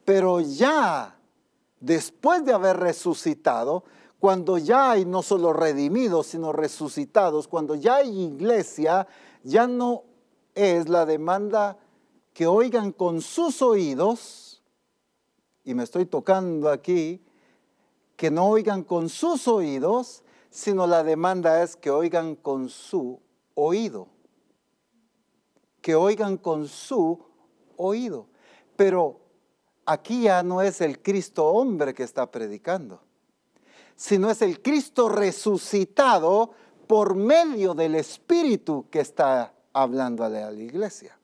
[0.05, 1.19] Pero ya
[1.81, 3.85] después de haber resucitado,
[4.19, 9.07] cuando ya hay no solo redimidos, sino resucitados, cuando ya hay iglesia,
[9.45, 10.03] ya no
[10.55, 11.79] es la demanda
[12.39, 14.63] que oigan con sus oídos,
[15.65, 17.21] y me estoy tocando aquí,
[18.15, 23.19] que no oigan con sus oídos, sino la demanda es que oigan con su
[23.55, 24.07] oído.
[25.81, 27.19] Que oigan con su
[27.77, 28.29] oído.
[28.77, 29.19] Pero
[29.85, 33.03] aquí ya no es el Cristo hombre que está predicando
[33.97, 36.53] sino es el Cristo resucitado
[36.87, 41.18] por medio del Espíritu que está hablando a la iglesia.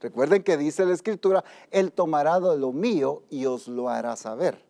[0.00, 4.64] Recuerden que dice la Escritura, Él tomará de lo mío y os lo hará saber.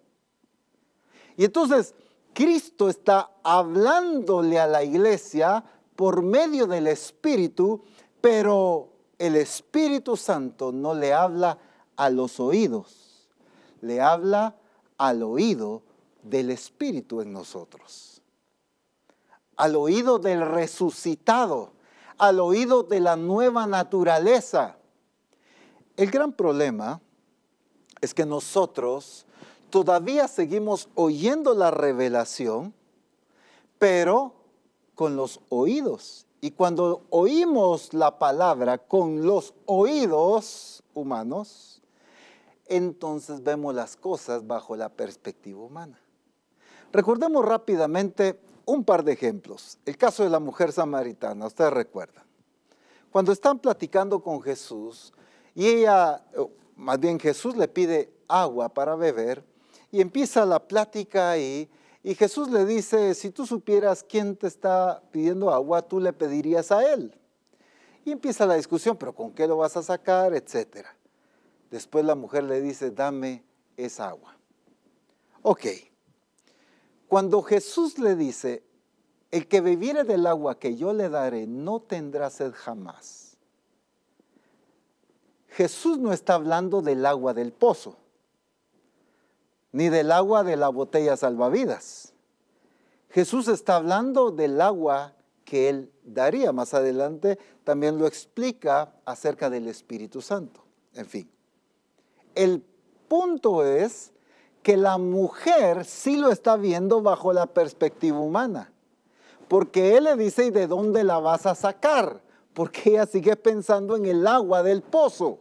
[1.36, 1.94] Y entonces,
[2.34, 5.64] Cristo está hablándole a la iglesia
[5.94, 7.82] por medio del Espíritu,
[8.20, 8.88] pero
[9.18, 11.58] el Espíritu Santo no le habla
[11.96, 13.28] a los oídos,
[13.82, 14.56] le habla
[14.98, 15.82] al oído
[16.22, 18.22] del Espíritu en nosotros,
[19.56, 21.72] al oído del resucitado,
[22.18, 24.76] al oído de la nueva naturaleza.
[26.00, 26.98] El gran problema
[28.00, 29.26] es que nosotros
[29.68, 32.72] todavía seguimos oyendo la revelación,
[33.78, 34.32] pero
[34.94, 36.26] con los oídos.
[36.40, 41.82] Y cuando oímos la palabra con los oídos humanos,
[42.64, 46.00] entonces vemos las cosas bajo la perspectiva humana.
[46.94, 49.76] Recordemos rápidamente un par de ejemplos.
[49.84, 52.24] El caso de la mujer samaritana, ustedes recuerdan.
[53.12, 55.12] Cuando están platicando con Jesús
[55.54, 56.24] y ella,
[56.76, 59.44] más bien Jesús le pide agua para beber
[59.90, 61.68] y empieza la plática ahí
[62.02, 66.72] y Jesús le dice, si tú supieras quién te está pidiendo agua, tú le pedirías
[66.72, 67.14] a él.
[68.04, 70.32] Y empieza la discusión, pero ¿con qué lo vas a sacar?
[70.34, 70.96] Etcétera.
[71.70, 73.44] Después la mujer le dice, dame
[73.76, 74.34] esa agua.
[75.42, 75.66] Ok.
[77.06, 78.62] Cuando Jesús le dice,
[79.30, 83.29] el que bebiere del agua que yo le daré no tendrá sed jamás.
[85.60, 87.98] Jesús no está hablando del agua del pozo,
[89.72, 92.14] ni del agua de la botella salvavidas.
[93.10, 95.12] Jesús está hablando del agua
[95.44, 96.52] que Él daría.
[96.52, 100.64] Más adelante también lo explica acerca del Espíritu Santo.
[100.94, 101.30] En fin,
[102.34, 102.64] el
[103.06, 104.12] punto es
[104.62, 108.72] que la mujer sí lo está viendo bajo la perspectiva humana.
[109.46, 112.22] Porque él le dice, ¿y de dónde la vas a sacar?
[112.54, 115.40] Porque ella sigue pensando en el agua del pozo.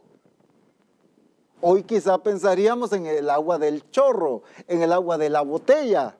[1.62, 6.16] Hoy quizá pensaríamos en el agua del chorro, en el agua de la botella.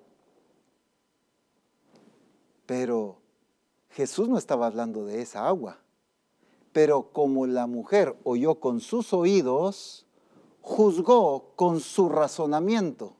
[2.66, 3.16] Pero
[3.90, 5.78] Jesús no estaba hablando de esa agua.
[6.72, 10.06] Pero como la mujer oyó con sus oídos,
[10.60, 13.14] juzgó con su razonamiento.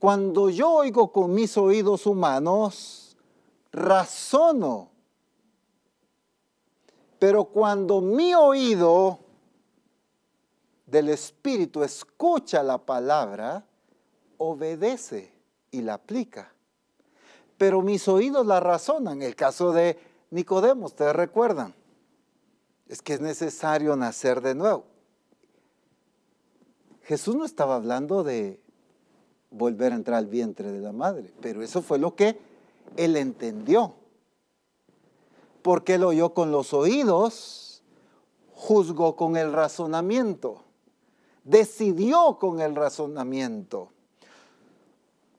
[0.00, 3.16] Cuando yo oigo con mis oídos humanos,
[3.70, 4.90] razono.
[7.20, 9.20] Pero cuando mi oído
[10.92, 13.64] del Espíritu escucha la palabra,
[14.36, 15.32] obedece
[15.70, 16.52] y la aplica.
[17.56, 19.22] Pero mis oídos la razonan.
[19.22, 19.98] El caso de
[20.30, 21.74] Nicodemo, ustedes recuerdan.
[22.88, 24.84] Es que es necesario nacer de nuevo.
[27.04, 28.60] Jesús no estaba hablando de
[29.50, 32.38] volver a entrar al vientre de la madre, pero eso fue lo que
[32.98, 33.94] él entendió.
[35.62, 37.82] Porque él oyó con los oídos,
[38.54, 40.64] juzgó con el razonamiento,
[41.44, 43.90] decidió con el razonamiento,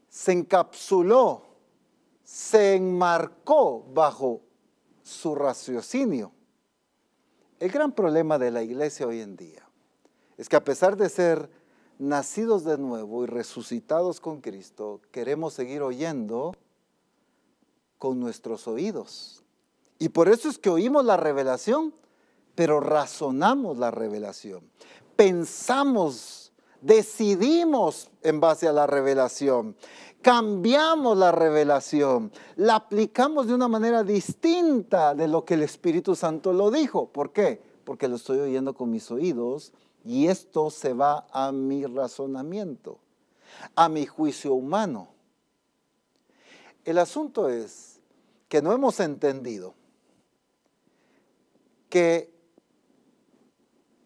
[0.10, 1.44] se encapsuló,
[2.24, 4.42] se enmarcó bajo
[5.02, 6.32] su raciocinio.
[7.60, 9.68] El gran problema de la iglesia hoy en día
[10.38, 11.50] es que a pesar de ser
[12.00, 16.54] nacidos de nuevo y resucitados con Cristo, queremos seguir oyendo
[17.98, 19.44] con nuestros oídos.
[20.00, 21.94] Y por eso es que oímos la revelación,
[22.56, 24.70] pero razonamos la revelación.
[25.16, 26.52] Pensamos,
[26.82, 29.76] decidimos en base a la revelación.
[30.22, 36.54] Cambiamos la revelación, la aplicamos de una manera distinta de lo que el Espíritu Santo
[36.54, 37.10] lo dijo.
[37.10, 37.62] ¿Por qué?
[37.84, 39.74] Porque lo estoy oyendo con mis oídos
[40.06, 43.00] y esto se va a mi razonamiento,
[43.76, 45.10] a mi juicio humano.
[46.86, 48.00] El asunto es
[48.48, 49.74] que no hemos entendido
[51.90, 52.33] que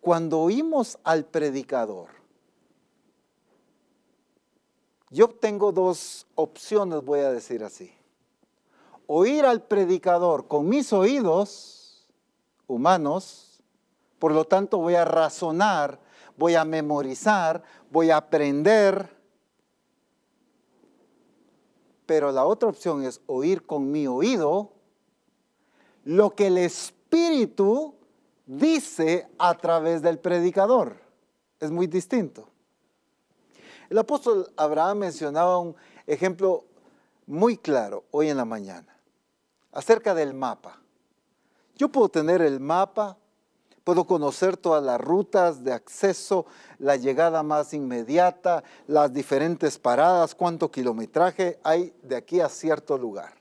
[0.07, 2.07] cuando oímos al predicador,
[5.09, 7.93] yo tengo dos opciones, voy a decir así.
[9.05, 12.07] Oír al predicador con mis oídos
[12.67, 13.61] humanos,
[14.17, 15.99] por lo tanto voy a razonar,
[16.37, 19.13] voy a memorizar, voy a aprender.
[22.05, 24.71] Pero la otra opción es oír con mi oído
[26.05, 27.96] lo que el Espíritu
[28.47, 30.95] dice a través del predicador.
[31.59, 32.49] Es muy distinto.
[33.89, 35.75] El apóstol Abraham mencionaba un
[36.07, 36.65] ejemplo
[37.25, 38.97] muy claro hoy en la mañana
[39.71, 40.81] acerca del mapa.
[41.75, 43.17] Yo puedo tener el mapa,
[43.83, 46.47] puedo conocer todas las rutas de acceso,
[46.79, 53.36] la llegada más inmediata, las diferentes paradas, cuánto kilometraje hay de aquí a cierto lugar.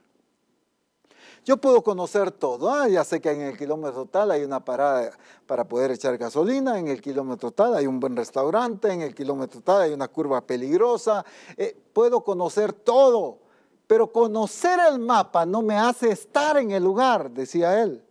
[1.47, 2.69] Yo puedo conocer todo.
[2.69, 5.13] Ah, ya sé que en el kilómetro tal hay una parada
[5.47, 9.61] para poder echar gasolina, en el kilómetro tal hay un buen restaurante, en el kilómetro
[9.61, 11.25] tal hay una curva peligrosa.
[11.57, 13.39] Eh, puedo conocer todo,
[13.87, 18.05] pero conocer el mapa no me hace estar en el lugar, decía él.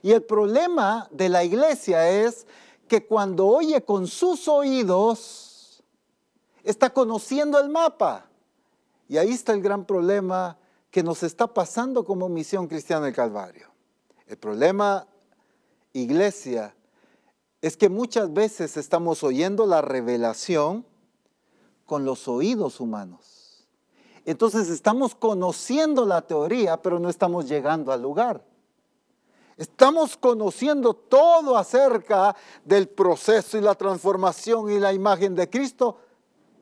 [0.00, 2.46] Y el problema de la iglesia es
[2.86, 5.82] que cuando oye con sus oídos,
[6.62, 8.26] está conociendo el mapa.
[9.08, 10.56] Y ahí está el gran problema
[10.90, 13.68] que nos está pasando como misión cristiana del Calvario.
[14.26, 15.06] El problema,
[15.92, 16.74] iglesia,
[17.62, 20.84] es que muchas veces estamos oyendo la revelación
[21.84, 23.66] con los oídos humanos.
[24.24, 28.44] Entonces estamos conociendo la teoría, pero no estamos llegando al lugar.
[29.56, 32.34] Estamos conociendo todo acerca
[32.64, 35.98] del proceso y la transformación y la imagen de Cristo,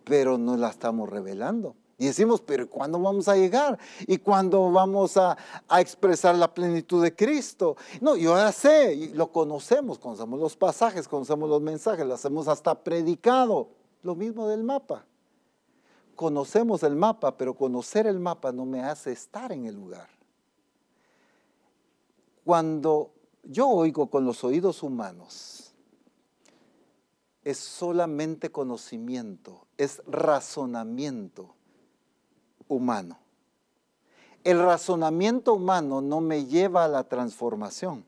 [0.05, 1.77] pero no la estamos revelando.
[2.01, 3.77] Y decimos, pero ¿cuándo vamos a llegar?
[4.07, 5.37] ¿Y cuándo vamos a,
[5.81, 7.77] expresar la plenitud de Cristo?
[8.01, 12.85] No, yo ya sé, lo conocemos, conocemos los pasajes, conocemos los mensajes, lo hacemos hasta
[12.85, 13.71] predicado.
[14.05, 15.05] Lo mismo del mapa.
[16.15, 20.09] Conocemos el mapa, pero conocer el mapa no me hace estar en el lugar.
[22.45, 23.11] Cuando
[23.43, 25.75] yo oigo con los oídos humanos,
[27.43, 31.58] es solamente conocimiento, es razonamiento
[32.69, 33.19] humano.
[34.45, 38.05] El razonamiento humano no me lleva a la transformación,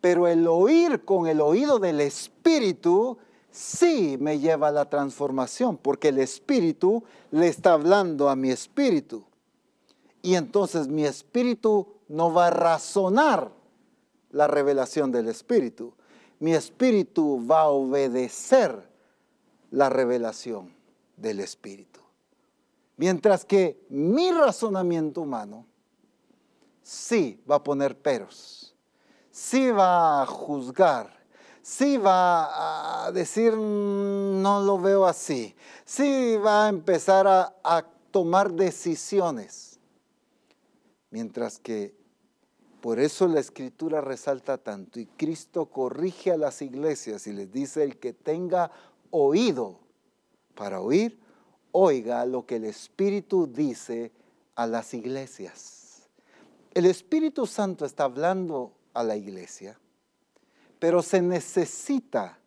[0.00, 3.18] pero el oír con el oído del Espíritu
[3.50, 9.24] sí me lleva a la transformación, porque el Espíritu le está hablando a mi espíritu.
[10.22, 13.50] Y entonces mi espíritu no va a razonar
[14.30, 15.94] la revelación del Espíritu.
[16.38, 18.88] Mi espíritu va a obedecer
[19.70, 20.74] la revelación
[21.16, 22.05] del Espíritu.
[22.96, 25.66] Mientras que mi razonamiento humano
[26.82, 28.74] sí va a poner peros,
[29.30, 31.12] sí va a juzgar,
[31.60, 37.84] sí va a decir mm, no lo veo así, sí va a empezar a, a
[38.10, 39.78] tomar decisiones.
[41.10, 41.94] Mientras que
[42.80, 47.82] por eso la escritura resalta tanto y Cristo corrige a las iglesias y les dice
[47.82, 48.70] el que tenga
[49.10, 49.80] oído
[50.54, 51.25] para oír,
[51.78, 54.10] oiga lo que el Espíritu dice
[54.54, 56.08] a las iglesias.
[56.72, 59.78] El Espíritu Santo está hablando a la iglesia,
[60.78, 62.38] pero se necesita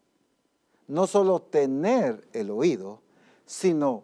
[0.88, 3.02] no solo tener el oído,
[3.46, 4.02] sino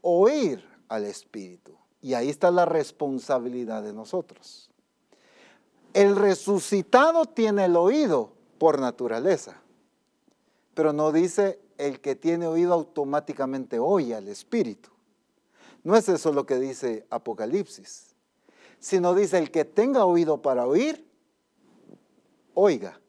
[0.00, 1.76] oír al Espíritu.
[2.02, 4.70] Y ahí está la responsabilidad de nosotros.
[5.94, 9.62] El resucitado tiene el oído por naturaleza,
[10.74, 14.90] pero no dice el que tiene oído automáticamente oye al Espíritu.
[15.84, 18.16] No es eso lo que dice Apocalipsis,
[18.78, 21.08] sino dice el que tenga oído para oír,
[22.54, 23.00] oiga.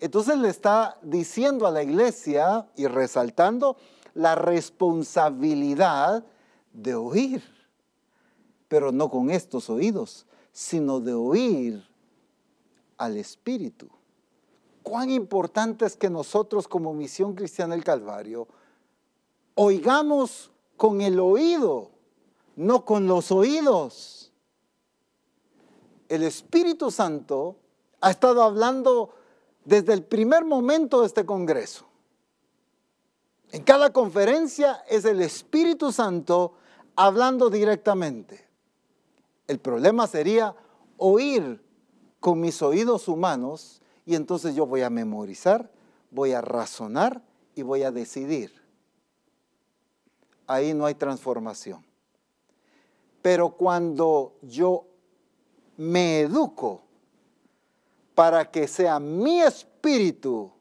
[0.00, 3.76] Entonces le está diciendo a la iglesia y resaltando
[4.14, 6.24] la responsabilidad
[6.72, 7.42] de oír,
[8.66, 11.88] pero no con estos oídos, sino de oír
[12.96, 13.88] al Espíritu
[14.88, 18.48] cuán importante es que nosotros como misión cristiana del Calvario
[19.54, 21.90] oigamos con el oído,
[22.56, 24.32] no con los oídos.
[26.08, 27.56] El Espíritu Santo
[28.00, 29.10] ha estado hablando
[29.66, 31.84] desde el primer momento de este Congreso.
[33.52, 36.54] En cada conferencia es el Espíritu Santo
[36.96, 38.48] hablando directamente.
[39.46, 40.54] El problema sería
[40.96, 41.62] oír
[42.20, 45.70] con mis oídos humanos y entonces yo voy a memorizar,
[46.10, 47.22] voy a razonar
[47.54, 48.50] y voy a decidir.
[50.46, 51.84] Ahí no hay transformación.
[53.20, 54.86] Pero cuando yo
[55.76, 56.80] me educo
[58.14, 60.52] para que sea mi espíritu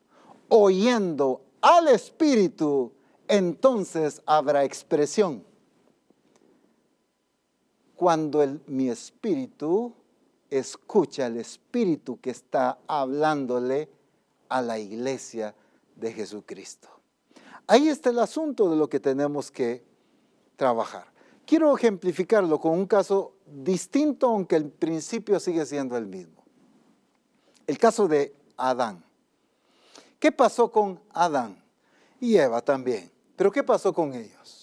[0.49, 2.91] oyendo al espíritu,
[3.29, 5.41] entonces habrá expresión.
[7.95, 9.93] Cuando mi espíritu
[10.49, 13.89] escucha al espíritu que está hablándole
[14.49, 15.55] a la iglesia
[15.95, 16.87] de Jesucristo.
[17.67, 19.83] Ahí está el asunto de lo que tenemos que
[20.55, 21.11] trabajar.
[21.45, 26.43] Quiero ejemplificarlo con un caso distinto, aunque el principio sigue siendo el mismo.
[27.65, 29.03] El caso de Adán.
[30.19, 31.61] ¿Qué pasó con Adán?
[32.19, 33.11] Y Eva también.
[33.35, 34.56] Pero ¿qué pasó con ellos?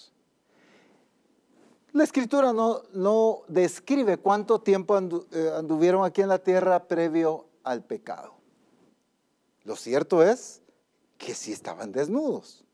[1.95, 4.97] La escritura no, no describe cuánto tiempo
[5.31, 8.33] eh, anduvieron aquí en la tierra previo al pecado.
[9.63, 10.61] Lo cierto es
[11.17, 12.65] que sí estaban desnudos.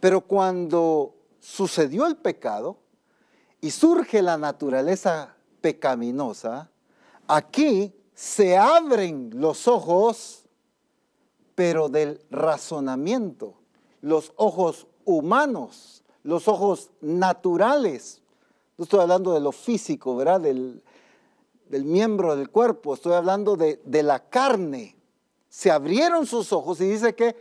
[0.00, 2.78] Pero cuando sucedió el pecado
[3.60, 6.70] y surge la naturaleza pecaminosa,
[7.28, 10.46] aquí se abren los ojos,
[11.54, 13.52] pero del razonamiento,
[14.00, 18.20] los ojos humanos, los ojos naturales.
[18.76, 20.40] No estoy hablando de lo físico, ¿verdad?
[20.40, 20.82] Del,
[21.70, 24.96] miembro del cuerpo, estoy hablando de, de la carne.
[25.48, 27.36] Se abrieron sus ojos y dice que,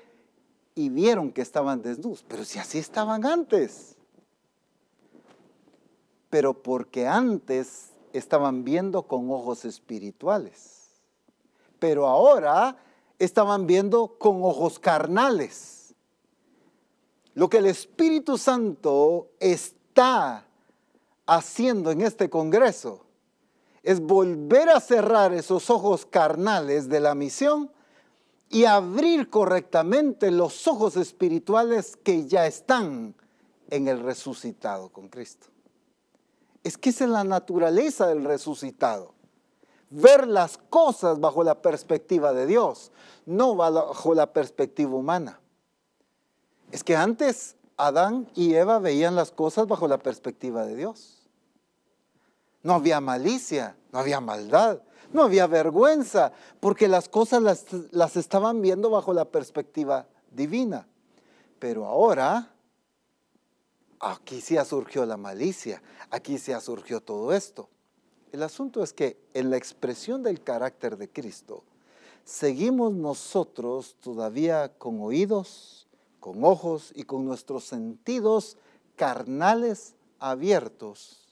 [0.76, 3.96] y vieron que estaban desnudos, pero si así estaban antes.
[6.30, 11.02] Pero porque antes estaban viendo con ojos espirituales,
[11.80, 12.78] pero ahora
[13.20, 15.83] estaban viendo con ojos carnales.
[17.36, 20.46] Lo que el Espíritu Santo está
[21.26, 23.06] haciendo en este Congreso
[23.82, 27.72] es volver a cerrar esos ojos carnales de la misión
[28.50, 33.16] y abrir correctamente los ojos espirituales que ya están
[33.70, 35.48] en el resucitado con Cristo.
[36.64, 39.14] Es que esa es la naturaleza del resucitado.
[39.90, 42.92] Ver las cosas bajo la perspectiva de Dios,
[43.26, 45.40] no bajo la perspectiva humana.
[46.74, 51.20] Es que antes Adán y Eva veían las cosas bajo la perspectiva de Dios.
[52.64, 57.44] No había malicia, no había maldad, no había vergüenza, porque las cosas
[57.92, 60.88] las, estaban viendo bajo la perspectiva divina.
[61.60, 62.52] Pero ahora,
[64.00, 67.70] aquí sí surgió la malicia, aquí sí surgió todo esto.
[68.32, 71.64] El asunto es que en la expresión del carácter de Cristo,
[72.26, 75.83] seguimos nosotros todavía con oídos,
[76.24, 78.56] con ojos y con nuestros sentidos
[78.96, 81.28] carnales abiertos.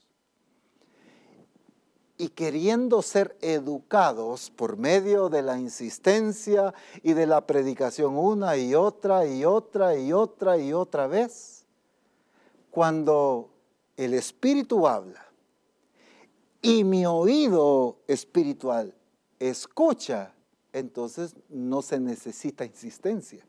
[2.18, 6.74] Y queriendo ser educados por medio de la insistencia
[7.04, 11.64] y de la predicación una y otra y otra y otra y otra vez,
[12.70, 13.50] cuando
[13.96, 15.26] el Espíritu habla
[16.62, 18.94] y mi oído espiritual
[19.40, 20.36] escucha,
[20.74, 23.46] entonces no se necesita insistencia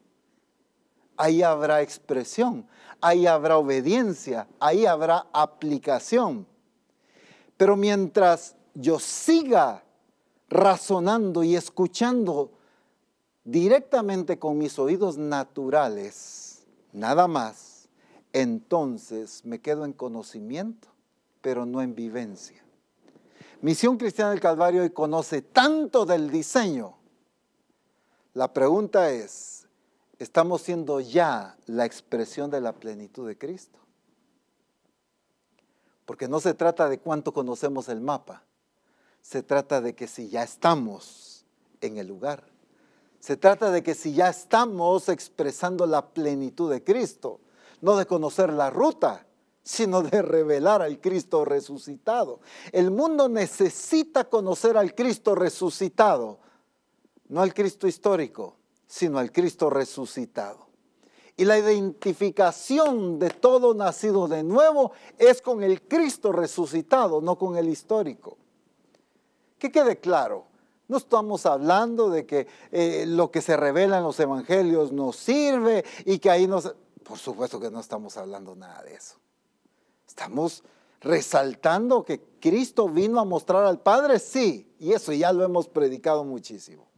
[1.22, 2.66] ahí habrá expresión,
[3.00, 6.48] ahí habrá obediencia, ahí habrá aplicación.
[7.56, 9.84] Pero mientras yo siga
[10.48, 12.50] razonando y escuchando
[13.44, 17.88] directamente con mis oídos naturales, nada más,
[18.32, 20.88] entonces me quedo en conocimiento,
[21.40, 22.64] pero no en vivencia.
[23.60, 26.96] Misión Cristiana del Calvario hoy conoce tanto del diseño.
[28.34, 29.61] La pregunta es,
[30.22, 33.78] estamos siendo ya la expresión de la plenitud de Cristo.
[36.04, 38.44] Porque no se trata de cuánto conocemos el mapa,
[39.20, 41.44] se trata de que si ya estamos
[41.80, 42.44] en el lugar,
[43.20, 47.40] se trata de que si ya estamos expresando la plenitud de Cristo,
[47.80, 49.26] no de conocer la ruta,
[49.62, 52.40] sino de revelar al Cristo resucitado.
[52.72, 56.40] El mundo necesita conocer al Cristo resucitado,
[57.28, 58.56] no al Cristo histórico
[58.93, 60.66] sino al Cristo resucitado.
[61.38, 67.57] Y la identificación de todo nacido de nuevo es con el Cristo resucitado, no con
[67.57, 68.36] el histórico.
[69.59, 70.45] Que quede claro,
[70.88, 75.86] no estamos hablando de que eh, lo que se revela en los evangelios nos sirve
[76.05, 76.74] y que ahí nos...
[77.03, 79.16] Por supuesto que no estamos hablando nada de eso.
[80.07, 80.64] Estamos
[81.01, 86.24] resaltando que Cristo vino a mostrar al Padre, sí, y eso ya lo hemos predicado
[86.24, 86.91] muchísimo.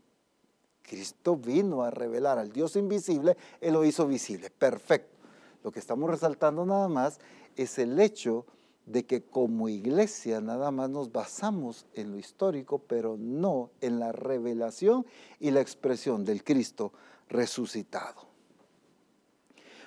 [0.86, 4.50] Cristo vino a revelar al Dios invisible, Él lo hizo visible.
[4.50, 5.16] Perfecto.
[5.62, 7.18] Lo que estamos resaltando nada más
[7.56, 8.44] es el hecho
[8.86, 14.12] de que como iglesia nada más nos basamos en lo histórico, pero no en la
[14.12, 15.06] revelación
[15.40, 16.92] y la expresión del Cristo
[17.28, 18.26] resucitado.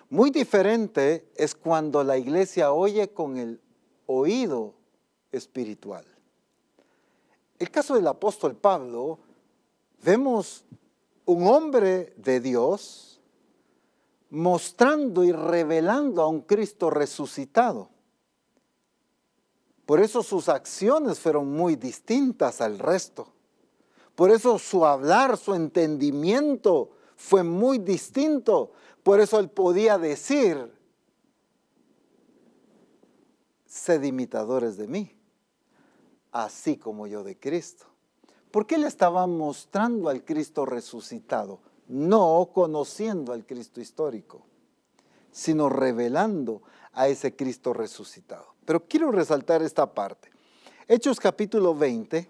[0.09, 3.61] Muy diferente es cuando la iglesia oye con el
[4.07, 4.73] oído
[5.31, 6.05] espiritual.
[7.59, 9.19] El caso del apóstol Pablo,
[10.03, 10.63] vemos
[11.28, 13.19] un hombre de Dios,
[14.30, 17.89] mostrando y revelando a un Cristo resucitado.
[19.86, 23.34] Por eso sus acciones fueron muy distintas al resto.
[24.15, 28.71] Por eso su hablar, su entendimiento fue muy distinto.
[29.03, 30.73] Por eso él podía decir,
[33.65, 35.11] sed imitadores de mí,
[36.32, 37.86] así como yo de Cristo.
[38.51, 41.59] ¿Por qué le estaba mostrando al Cristo resucitado?
[41.87, 44.41] No conociendo al Cristo histórico,
[45.31, 46.61] sino revelando
[46.93, 48.55] a ese Cristo resucitado.
[48.65, 50.29] Pero quiero resaltar esta parte.
[50.87, 52.29] Hechos capítulo 20,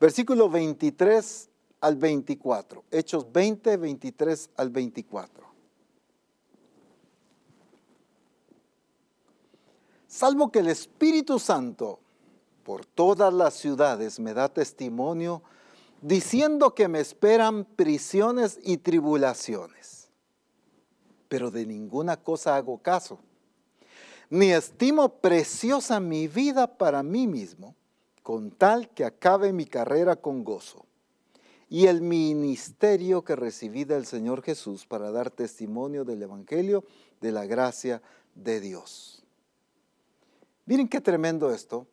[0.00, 1.48] versículo 23
[1.80, 2.84] al 24.
[2.90, 5.46] Hechos 20, 23 al 24.
[10.08, 12.00] Salvo que el Espíritu Santo
[12.66, 15.40] por todas las ciudades me da testimonio
[16.02, 20.10] diciendo que me esperan prisiones y tribulaciones.
[21.28, 23.20] Pero de ninguna cosa hago caso
[24.30, 27.76] ni estimo preciosa mi vida para mí mismo,
[28.24, 30.84] con tal que acabe mi carrera con gozo
[31.68, 36.82] y el ministerio que recibí del Señor Jesús para dar testimonio del Evangelio
[37.20, 38.02] de la gracia
[38.34, 39.24] de Dios.
[40.64, 41.86] Miren qué tremendo esto.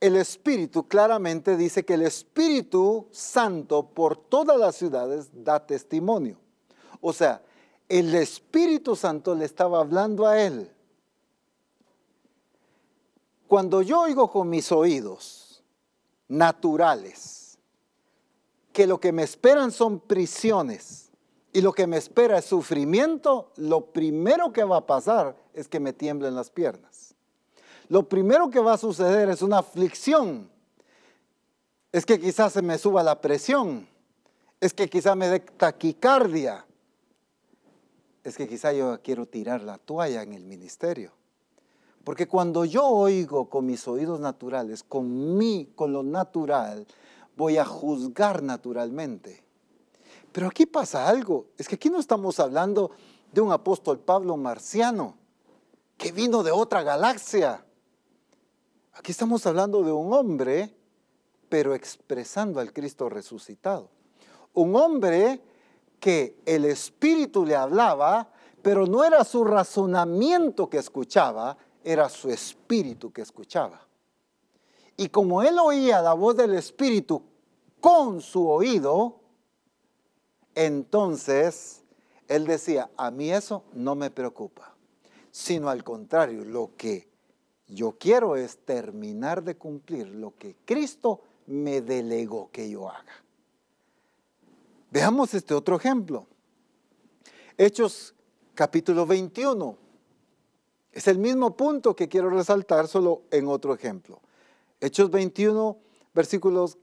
[0.00, 6.38] El Espíritu claramente dice que el Espíritu Santo por todas las ciudades da testimonio.
[7.00, 7.42] O sea,
[7.88, 10.70] el Espíritu Santo le estaba hablando a él
[13.50, 15.64] cuando yo oigo con mis oídos
[16.28, 17.58] naturales
[18.72, 21.10] que lo que me esperan son prisiones
[21.52, 25.80] y lo que me espera es sufrimiento, lo primero que va a pasar es que
[25.80, 27.16] me tiemblen las piernas.
[27.90, 30.48] Lo primero que va a suceder es una aflicción.
[31.90, 33.88] Es que quizás se me suba la presión.
[34.60, 36.64] Es que quizás me dé taquicardia.
[38.22, 41.10] Es que quizás yo quiero tirar la toalla en el ministerio.
[42.04, 46.86] Porque cuando yo oigo con mis oídos naturales, con mí, con lo natural,
[47.36, 49.42] voy a juzgar naturalmente.
[50.30, 52.92] Pero aquí pasa algo, es que aquí no estamos hablando
[53.32, 55.16] de un apóstol Pablo marciano,
[55.96, 57.64] que vino de otra galaxia.
[58.92, 60.74] Aquí estamos hablando de un hombre,
[61.48, 63.88] pero expresando al Cristo resucitado.
[64.54, 65.40] Un hombre
[65.98, 68.32] que el Espíritu le hablaba,
[68.62, 73.86] pero no era su razonamiento que escuchaba, era su espíritu que escuchaba.
[74.96, 77.22] Y como él oía la voz del espíritu
[77.80, 79.20] con su oído,
[80.54, 81.84] entonces
[82.28, 84.74] él decía, a mí eso no me preocupa,
[85.30, 87.09] sino al contrario, lo que
[87.70, 93.24] yo quiero es terminar de cumplir lo que Cristo me delegó que yo haga.
[94.90, 96.26] Veamos este otro ejemplo.
[97.56, 98.14] Hechos
[98.54, 99.76] capítulo 21
[100.92, 104.20] es el mismo punto que quiero resaltar solo en otro ejemplo.
[104.80, 105.78] Hechos 21,
[106.12, 106.78] versículos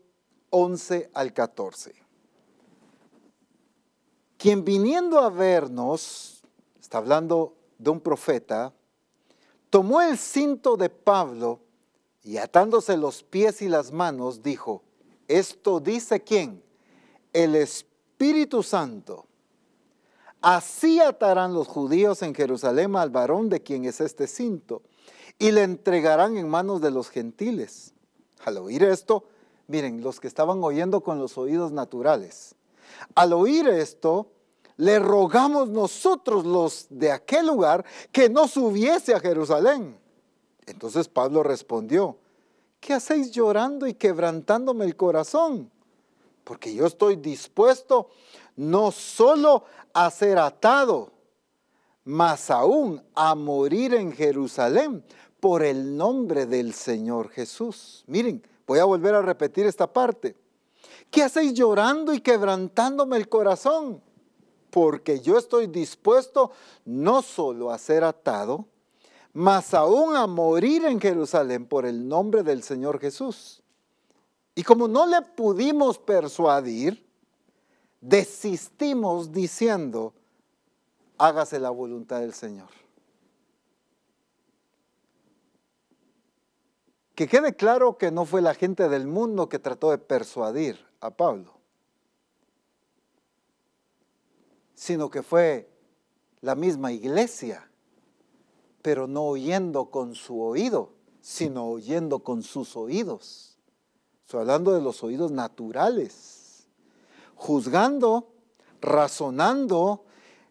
[0.49, 1.93] 11 al 14.
[4.37, 6.43] Quien viniendo a vernos,
[6.79, 8.73] está hablando de un profeta,
[9.69, 11.59] tomó el cinto de Pablo
[12.23, 14.83] y atándose los pies y las manos, dijo,
[15.27, 16.63] esto dice quién?
[17.33, 19.27] El Espíritu Santo
[20.41, 24.83] Así atarán los judíos en Jerusalén al varón de quien es este cinto
[25.39, 27.93] y le entregarán en manos de los gentiles.
[28.45, 29.25] Al oír esto,
[29.67, 32.55] miren, los que estaban oyendo con los oídos naturales,
[33.15, 34.31] al oír esto,
[34.77, 39.97] le rogamos nosotros los de aquel lugar que no subiese a Jerusalén.
[40.65, 42.17] Entonces Pablo respondió,
[42.79, 45.71] ¿qué hacéis llorando y quebrantándome el corazón?
[46.43, 48.09] Porque yo estoy dispuesto
[48.55, 51.11] no solo a ser atado,
[52.03, 55.03] mas aún a morir en Jerusalén
[55.39, 58.03] por el nombre del Señor Jesús.
[58.07, 60.35] Miren, voy a volver a repetir esta parte.
[61.09, 64.01] ¿Qué hacéis llorando y quebrantándome el corazón?
[64.77, 66.51] Porque yo estoy dispuesto
[66.85, 68.67] no solo a ser atado,
[69.33, 73.63] mas aún a morir en Jerusalén por el nombre del Señor Jesús.
[74.53, 77.03] Y como no le pudimos persuadir,
[78.01, 80.13] desistimos diciendo,
[81.17, 82.69] hágase la voluntad del Señor.
[87.15, 91.09] Que quede claro que no fue la gente del mundo que trató de persuadir a
[91.09, 91.56] Pablo,
[94.77, 95.67] sino que fue
[96.41, 97.67] la misma iglesia,
[98.83, 103.57] pero no oyendo con su oído, sino oyendo con sus oídos.
[104.23, 106.67] Estoy hablando de los oídos naturales
[107.35, 108.27] juzgando,
[108.79, 110.05] razonando,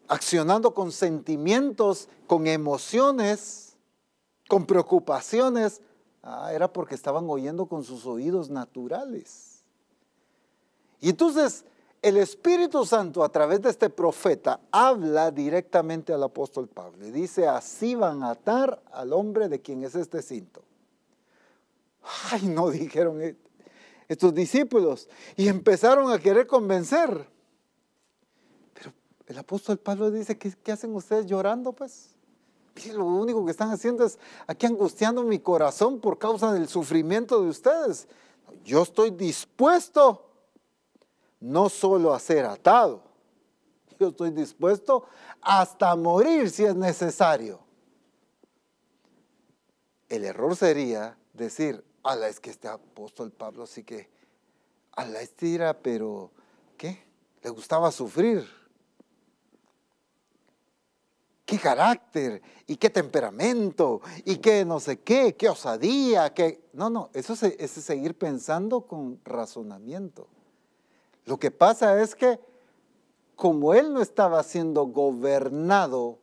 [0.09, 3.77] accionando con sentimientos, con emociones,
[4.49, 5.79] con preocupaciones.
[6.21, 9.63] Ah, era porque estaban oyendo con sus oídos naturales.
[10.99, 11.63] Y entonces
[12.01, 17.47] el Espíritu Santo a través de este profeta habla directamente al apóstol Pablo y dice,
[17.47, 20.61] así van a atar al hombre de quien es este cinto.
[22.31, 23.35] Ay, no dijeron e-,
[24.07, 27.27] estos discípulos y empezaron a querer convencer.
[28.73, 28.93] Pero
[29.25, 32.13] el apóstol Pablo dice, ¿qué, qué hacen ustedes llorando pues?
[32.93, 37.49] lo único que están haciendo es aquí angustiando mi corazón por causa del sufrimiento de
[37.49, 38.07] ustedes.
[38.63, 40.26] Yo estoy dispuesto
[41.39, 43.03] no solo a ser atado,
[43.99, 45.05] yo estoy dispuesto
[45.41, 47.59] hasta morir si es necesario.
[50.09, 54.09] El error sería decir, ala, es que este apóstol Pablo sí que,
[54.93, 56.31] ala, estira, pero
[56.77, 57.03] ¿qué?
[57.41, 58.47] Le gustaba sufrir.
[61.45, 62.41] ¿Qué carácter?
[62.65, 64.01] ¿Y qué temperamento?
[64.25, 65.35] ¿Y qué no sé qué?
[65.35, 66.33] ¿Qué osadía?
[66.33, 66.69] ¿Qué?
[66.73, 70.27] No, no, eso es seguir pensando con razonamiento.
[71.27, 72.39] Lo que pasa es que
[73.35, 76.19] como él no estaba siendo gobernado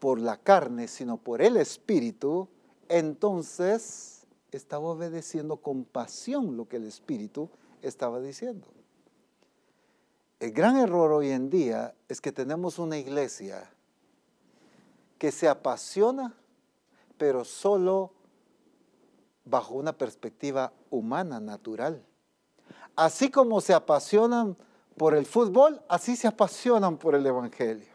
[0.00, 2.48] por la carne, sino por el espíritu,
[2.88, 7.48] entonces estaba obedeciendo con pasión lo que el espíritu
[7.82, 8.66] estaba diciendo.
[10.40, 13.70] El gran error hoy en día es que tenemos una iglesia
[15.18, 16.34] que se apasiona,
[17.16, 18.12] pero solo
[19.44, 22.04] bajo una perspectiva humana, natural.
[22.96, 24.56] Así como se apasionan
[24.96, 27.94] por el fútbol, así se apasionan por el Evangelio.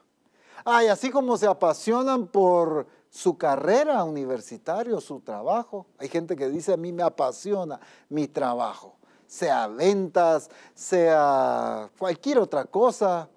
[0.64, 5.88] Ay, así como se apasionan por su carrera universitaria, su trabajo.
[5.98, 7.80] Hay gente que dice, a mí me apasiona
[8.10, 8.96] mi trabajo,
[9.26, 13.28] sea ventas, sea cualquier otra cosa,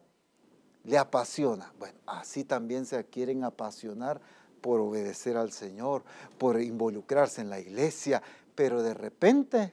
[0.85, 1.73] le apasiona.
[1.79, 4.21] Bueno, así también se quieren apasionar
[4.61, 6.05] por obedecer al Señor,
[6.37, 8.23] por involucrarse en la iglesia,
[8.55, 9.73] pero de repente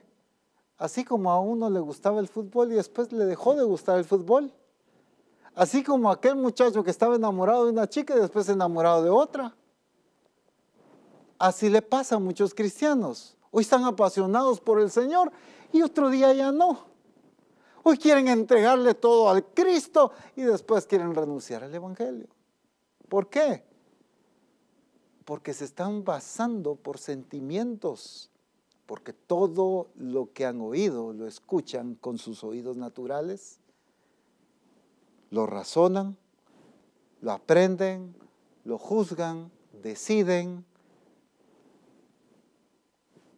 [0.82, 4.04] Así como a uno le gustaba el fútbol y después le dejó de gustar el
[4.04, 4.52] fútbol.
[5.54, 9.54] Así como aquel muchacho que estaba enamorado de una chica y después enamorado de otra.
[11.38, 13.36] Así le pasa a muchos cristianos.
[13.52, 15.30] Hoy están apasionados por el Señor
[15.72, 16.80] y otro día ya no.
[17.84, 22.26] Hoy quieren entregarle todo al Cristo y después quieren renunciar al Evangelio.
[23.08, 23.64] ¿Por qué?
[25.24, 28.31] Porque se están basando por sentimientos
[28.86, 33.58] porque todo lo que han oído lo escuchan con sus oídos naturales,
[35.30, 36.16] lo razonan,
[37.20, 38.14] lo aprenden,
[38.64, 39.50] lo juzgan,
[39.82, 40.64] deciden,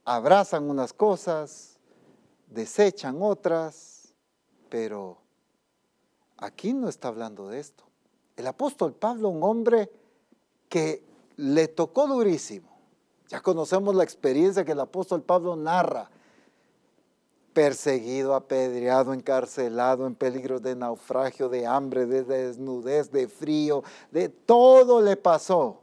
[0.05, 1.79] abrazan unas cosas,
[2.49, 4.15] desechan otras,
[4.69, 5.19] pero
[6.37, 7.85] aquí no está hablando de esto.
[8.37, 9.91] El apóstol Pablo, un hombre
[10.69, 11.05] que
[11.37, 12.74] le tocó durísimo,
[13.35, 16.09] ya conocemos la experiencia que el apóstol Pablo narra.
[17.53, 23.83] Perseguido, apedreado, encarcelado, en peligro de naufragio, de hambre, de desnudez, de frío,
[24.13, 25.81] de todo le pasó.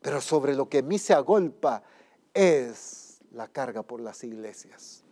[0.00, 1.82] Pero sobre lo que a mí se agolpa
[2.32, 5.02] es la carga por las iglesias.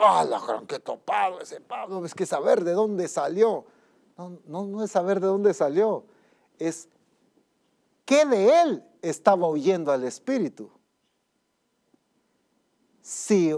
[0.00, 2.04] ¡Ah, la gran que topado ese Pablo!
[2.04, 3.66] Es que saber de dónde salió.
[4.16, 6.02] No, no, no es saber de dónde salió,
[6.58, 6.88] es
[8.04, 10.70] qué de él estaba oyendo al Espíritu.
[13.02, 13.54] Si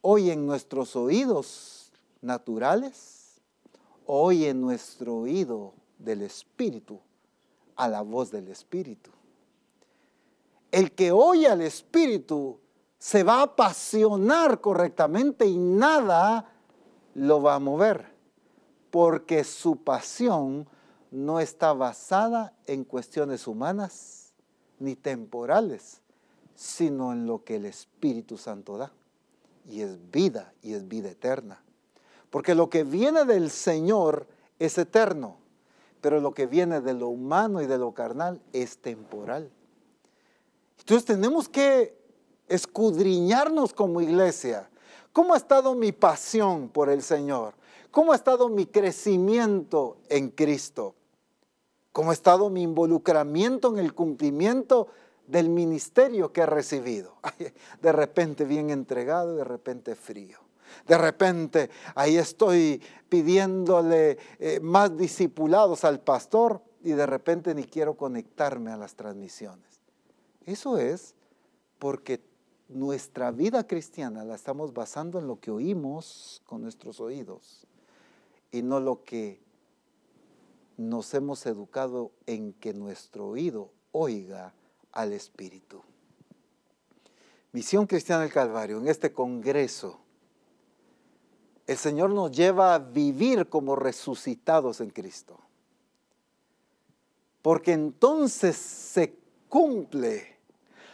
[0.00, 3.40] oyen nuestros oídos naturales,
[4.06, 7.00] oye nuestro oído del Espíritu
[7.76, 9.10] a la voz del Espíritu.
[10.70, 12.60] El que oye al Espíritu
[12.98, 16.50] se va a apasionar correctamente y nada
[17.14, 18.12] lo va a mover,
[18.90, 20.68] porque su pasión
[21.10, 24.25] no está basada en cuestiones humanas,
[24.78, 26.00] ni temporales,
[26.54, 28.92] sino en lo que el Espíritu Santo da.
[29.68, 31.62] Y es vida, y es vida eterna.
[32.30, 34.26] Porque lo que viene del Señor
[34.58, 35.38] es eterno,
[36.00, 39.50] pero lo que viene de lo humano y de lo carnal es temporal.
[40.78, 41.96] Entonces tenemos que
[42.48, 44.68] escudriñarnos como iglesia.
[45.12, 47.54] ¿Cómo ha estado mi pasión por el Señor?
[47.90, 50.94] ¿Cómo ha estado mi crecimiento en Cristo?
[51.96, 54.88] Cómo ha estado mi involucramiento en el cumplimiento
[55.26, 57.14] del ministerio que he recibido.
[57.80, 60.38] De repente bien entregado y de repente frío.
[60.86, 67.96] De repente ahí estoy pidiéndole eh, más discipulados al pastor y de repente ni quiero
[67.96, 69.80] conectarme a las transmisiones.
[70.44, 71.14] Eso es
[71.78, 72.20] porque
[72.68, 77.66] nuestra vida cristiana la estamos basando en lo que oímos con nuestros oídos
[78.52, 79.45] y no lo que
[80.76, 84.54] nos hemos educado en que nuestro oído oiga
[84.92, 85.82] al Espíritu.
[87.52, 90.00] Misión Cristiana del Calvario, en este Congreso,
[91.66, 95.40] el Señor nos lleva a vivir como resucitados en Cristo.
[97.42, 99.18] Porque entonces se
[99.48, 100.36] cumple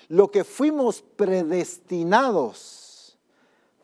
[0.09, 3.19] lo que fuimos predestinados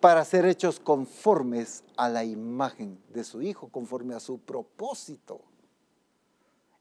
[0.01, 5.40] para ser hechos conformes a la imagen de su Hijo, conforme a su propósito.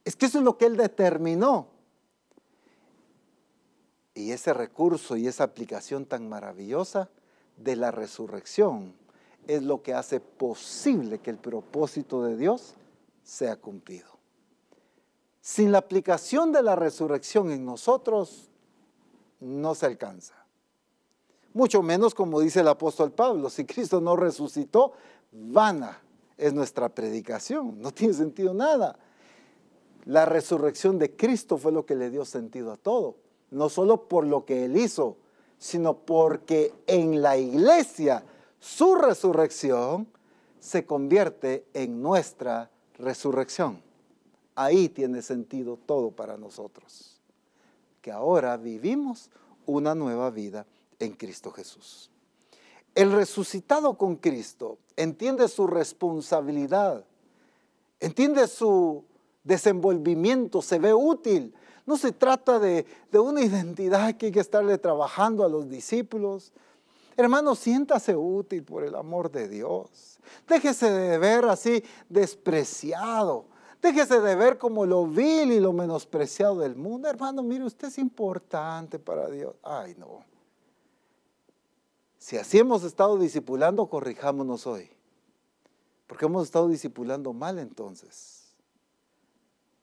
[0.07, 1.67] Es que eso es lo que Él determinó.
[4.13, 7.09] Y ese recurso y esa aplicación tan maravillosa
[7.57, 8.93] de la resurrección
[9.47, 12.75] es lo que hace posible que el propósito de Dios
[13.21, 14.07] sea cumplido.
[15.41, 18.47] Sin la aplicación de la resurrección en nosotros,
[19.41, 20.35] no se alcanza.
[21.53, 24.93] Mucho menos como dice el apóstol Pablo, si Cristo no resucitó,
[25.33, 25.99] vana
[26.37, 28.97] es nuestra predicación, no tiene sentido nada.
[30.07, 33.17] La resurrección de Cristo fue lo que le dio sentido a todo,
[33.51, 35.17] no solo por lo que él hizo,
[35.57, 38.23] sino porque en la iglesia
[38.57, 40.07] su resurrección
[40.61, 43.81] se convierte en nuestra resurrección.
[44.55, 47.19] Ahí tiene sentido todo para nosotros,
[48.01, 49.29] que ahora vivimos
[49.65, 50.65] una nueva vida
[50.99, 52.09] en Cristo Jesús.
[52.95, 57.03] El resucitado con Cristo entiende su responsabilidad,
[57.99, 59.03] entiende su
[59.47, 61.53] desenvolvimiento, se ve útil.
[61.85, 66.51] No se trata de, de una identidad que hay que estarle trabajando a los discípulos,
[67.17, 70.19] Hermano, siéntase útil por el amor de Dios.
[70.47, 73.45] Déjese de ver así despreciado.
[73.81, 77.09] Déjese de ver como lo vil y lo menospreciado del mundo.
[77.09, 79.55] Hermano, mire, usted es importante para Dios.
[79.63, 80.23] Ay, no.
[82.19, 84.87] Si así hemos estado discipulando, corrijámonos hoy.
[86.05, 88.36] Porque hemos estado discipulando mal entonces.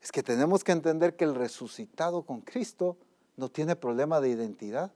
[0.05, 2.97] Es que tenemos que entender que el resucitado con Cristo
[3.37, 4.93] no tiene problema de identidad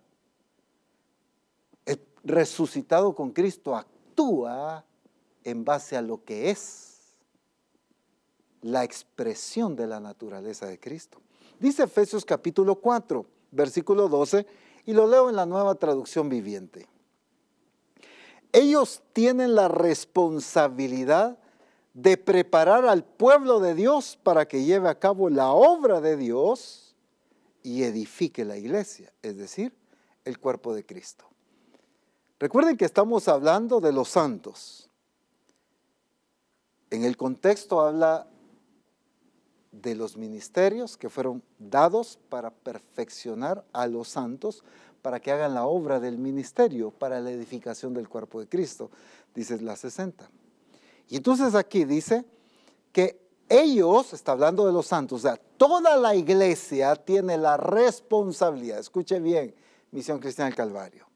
[2.29, 4.85] resucitado con Cristo actúa
[5.45, 7.17] en base a lo que es
[8.61, 11.21] la expresión de la naturaleza de Cristo.
[11.59, 14.47] Dice Efesios capítulo 4, versículo 12,
[14.87, 16.87] y lo leo en la nueva traducción viviente.
[18.53, 21.39] Ellos tienen la responsabilidad
[21.95, 26.95] de preparar al pueblo de Dios para que lleve a cabo la obra de Dios
[27.62, 29.74] y edifique la iglesia, es decir,
[30.24, 31.24] el cuerpo de Cristo.
[32.39, 34.89] Recuerden que estamos hablando de los santos.
[36.91, 38.28] En el contexto habla
[39.72, 44.62] de los ministerios que fueron dados para perfeccionar a los santos,
[45.03, 48.91] para que hagan la obra del ministerio, para la edificación del cuerpo de Cristo,
[49.34, 50.28] dice la 60.
[51.09, 52.25] Y entonces aquí dice
[52.93, 58.79] que ellos, está hablando de los santos, o sea, toda la iglesia tiene la responsabilidad,
[58.79, 59.55] escuche bien,
[59.91, 61.09] Misión Cristiana del Calvario,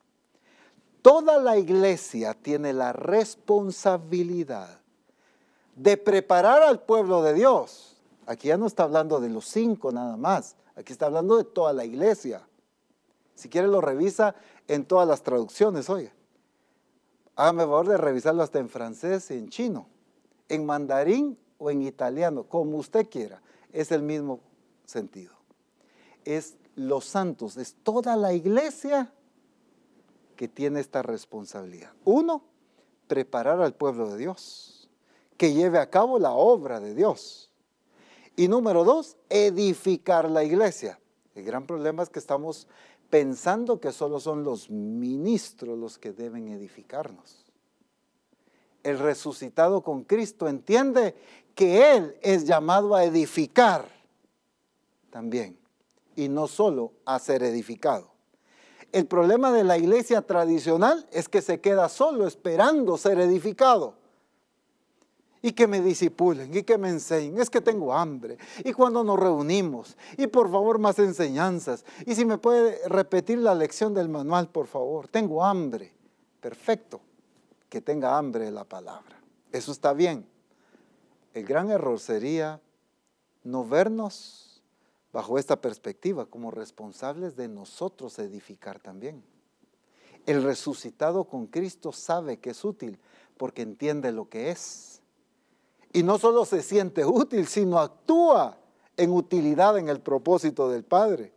[1.02, 4.78] Toda la iglesia tiene la responsabilidad
[5.74, 7.96] de preparar al pueblo de Dios.
[8.24, 11.72] Aquí ya no está hablando de los cinco nada más, aquí está hablando de toda
[11.72, 12.46] la iglesia.
[13.34, 14.36] Si quiere lo revisa
[14.68, 16.12] en todas las traducciones, oye.
[17.42, 19.88] Hágame favor de revisarlo hasta en francés en chino,
[20.48, 23.42] en mandarín o en italiano, como usted quiera.
[23.72, 24.38] Es el mismo
[24.84, 25.34] sentido.
[26.24, 29.12] Es los santos, es toda la iglesia
[30.36, 31.90] que tiene esta responsabilidad.
[32.04, 32.44] Uno,
[33.08, 34.88] preparar al pueblo de Dios,
[35.36, 37.50] que lleve a cabo la obra de Dios.
[38.36, 41.00] Y número dos, edificar la iglesia.
[41.34, 42.68] El gran problema es que estamos
[43.12, 47.44] pensando que solo son los ministros los que deben edificarnos.
[48.82, 51.14] El resucitado con Cristo entiende
[51.54, 53.86] que Él es llamado a edificar
[55.10, 55.58] también
[56.16, 58.12] y no solo a ser edificado.
[58.92, 63.92] El problema de la iglesia tradicional es que se queda solo esperando ser edificado.
[65.42, 67.40] Y que me disipulen, y que me enseñen.
[67.40, 68.38] Es que tengo hambre.
[68.64, 71.84] Y cuando nos reunimos, y por favor más enseñanzas.
[72.06, 75.08] Y si me puede repetir la lección del manual, por favor.
[75.08, 75.92] Tengo hambre.
[76.40, 77.00] Perfecto.
[77.68, 79.20] Que tenga hambre la palabra.
[79.50, 80.26] Eso está bien.
[81.34, 82.60] El gran error sería
[83.42, 84.62] no vernos
[85.12, 89.22] bajo esta perspectiva como responsables de nosotros edificar también.
[90.26, 92.98] El resucitado con Cristo sabe que es útil
[93.36, 94.91] porque entiende lo que es.
[95.92, 98.56] Y no solo se siente útil, sino actúa
[98.96, 101.32] en utilidad en el propósito del Padre.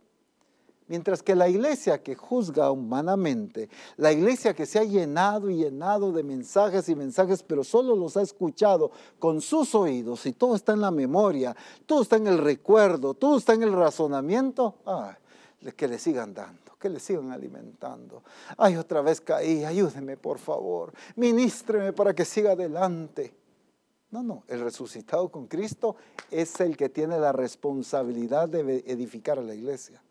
[0.88, 6.12] Mientras que la iglesia que juzga humanamente, la iglesia que se ha llenado y llenado
[6.12, 10.74] de mensajes y mensajes, pero solo los ha escuchado con sus oídos y todo está
[10.74, 14.76] en la memoria, todo está en el recuerdo, todo está en el razonamiento,
[15.76, 18.22] que le sigan dando, que le sigan alimentando.
[18.56, 23.34] Ay, otra vez caí, ayúdeme por favor, ministreme para que siga adelante.
[24.10, 25.96] No, no, el resucitado con Cristo
[26.30, 30.02] es el que tiene la responsabilidad de edificar a la iglesia.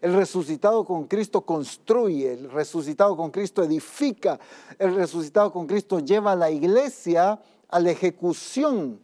[0.00, 4.38] El resucitado con Cristo construye, el resucitado con Cristo edifica,
[4.78, 9.00] el resucitado con Cristo lleva a la iglesia a la ejecución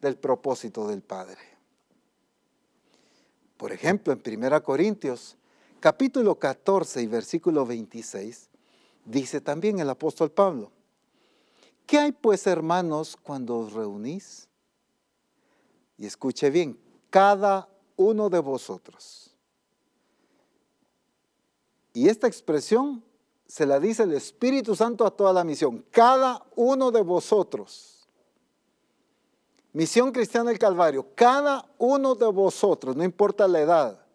[0.00, 1.38] del propósito del Padre.
[3.56, 5.36] Por ejemplo, en 1 Corintios,
[5.80, 8.48] capítulo 14 y versículo 26,
[9.04, 10.70] dice también el apóstol Pablo,
[11.88, 14.48] ¿qué hay pues hermanos cuando os reunís?
[15.96, 16.78] Y escuche bien,
[17.10, 19.28] cada uno de vosotros
[21.98, 23.02] y esta expresión
[23.48, 25.84] se la dice el Espíritu Santo a toda la misión.
[25.90, 28.06] Cada uno de vosotros.
[29.72, 31.08] Misión cristiana del Calvario.
[31.16, 34.06] Cada uno de vosotros, no importa la edad,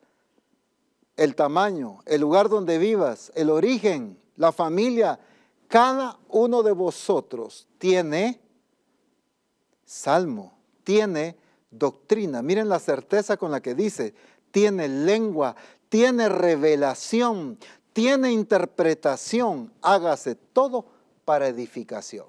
[1.17, 5.19] el tamaño, el lugar donde vivas, el origen, la familia,
[5.73, 8.39] cada uno de vosotros tiene
[9.83, 11.35] salmo, tiene
[11.71, 12.43] doctrina.
[12.43, 14.13] Miren la certeza con la que dice,
[14.51, 15.55] tiene lengua,
[15.89, 17.57] tiene revelación,
[17.91, 20.85] tiene interpretación, hágase todo
[21.25, 22.27] para edificación.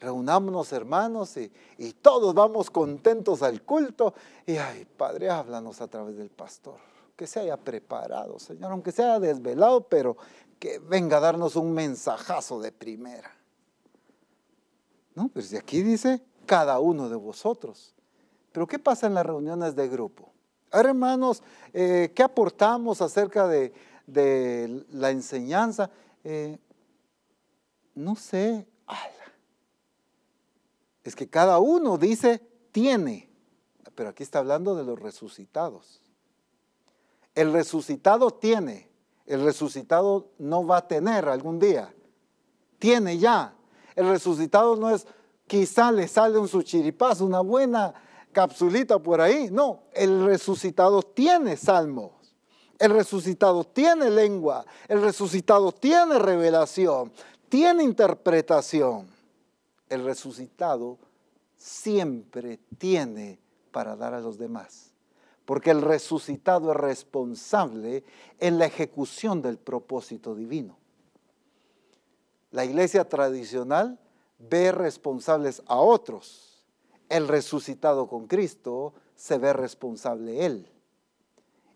[0.00, 4.14] Reunámonos hermanos y, y, todos vamos contentos al culto.
[4.46, 6.95] Y ay, Padre, háblanos a través del pastor.
[7.16, 10.16] Que se haya preparado, Señor, aunque sea desvelado, pero
[10.58, 13.30] que venga a darnos un mensajazo de primera.
[15.14, 17.94] No, pues de aquí dice cada uno de vosotros.
[18.52, 20.32] Pero ¿qué pasa en las reuniones de grupo?
[20.70, 21.42] Ahora, hermanos,
[21.72, 23.72] eh, ¿qué aportamos acerca de,
[24.92, 25.90] la enseñanza?
[26.22, 26.58] Eh,
[27.94, 28.66] no sé.
[31.02, 32.40] Es que cada uno dice,
[32.72, 33.30] tiene.
[33.94, 36.02] Pero aquí está hablando de los resucitados.
[37.36, 38.88] El resucitado tiene.
[39.26, 41.94] El resucitado no va a tener algún día.
[42.78, 43.54] Tiene ya.
[43.94, 45.06] El resucitado no es,
[45.46, 47.94] quizá le sale un suchiripazo, una buena
[48.32, 49.50] capsulita por ahí.
[49.52, 52.12] No, el resucitado tiene salmos.
[52.78, 54.64] El resucitado tiene lengua.
[54.88, 57.12] El resucitado tiene revelación.
[57.50, 59.08] Tiene interpretación.
[59.90, 60.98] El resucitado
[61.56, 63.38] siempre tiene
[63.72, 64.85] para dar a los demás.
[65.46, 68.04] Porque el resucitado es responsable
[68.38, 70.76] en la ejecución del propósito divino.
[72.50, 73.98] La iglesia tradicional
[74.38, 76.56] ve responsables a otros
[77.08, 80.68] el resucitado con Cristo se ve responsable Él.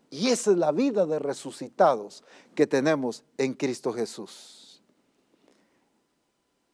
[0.09, 4.83] Y esa es la vida de resucitados que tenemos en Cristo Jesús.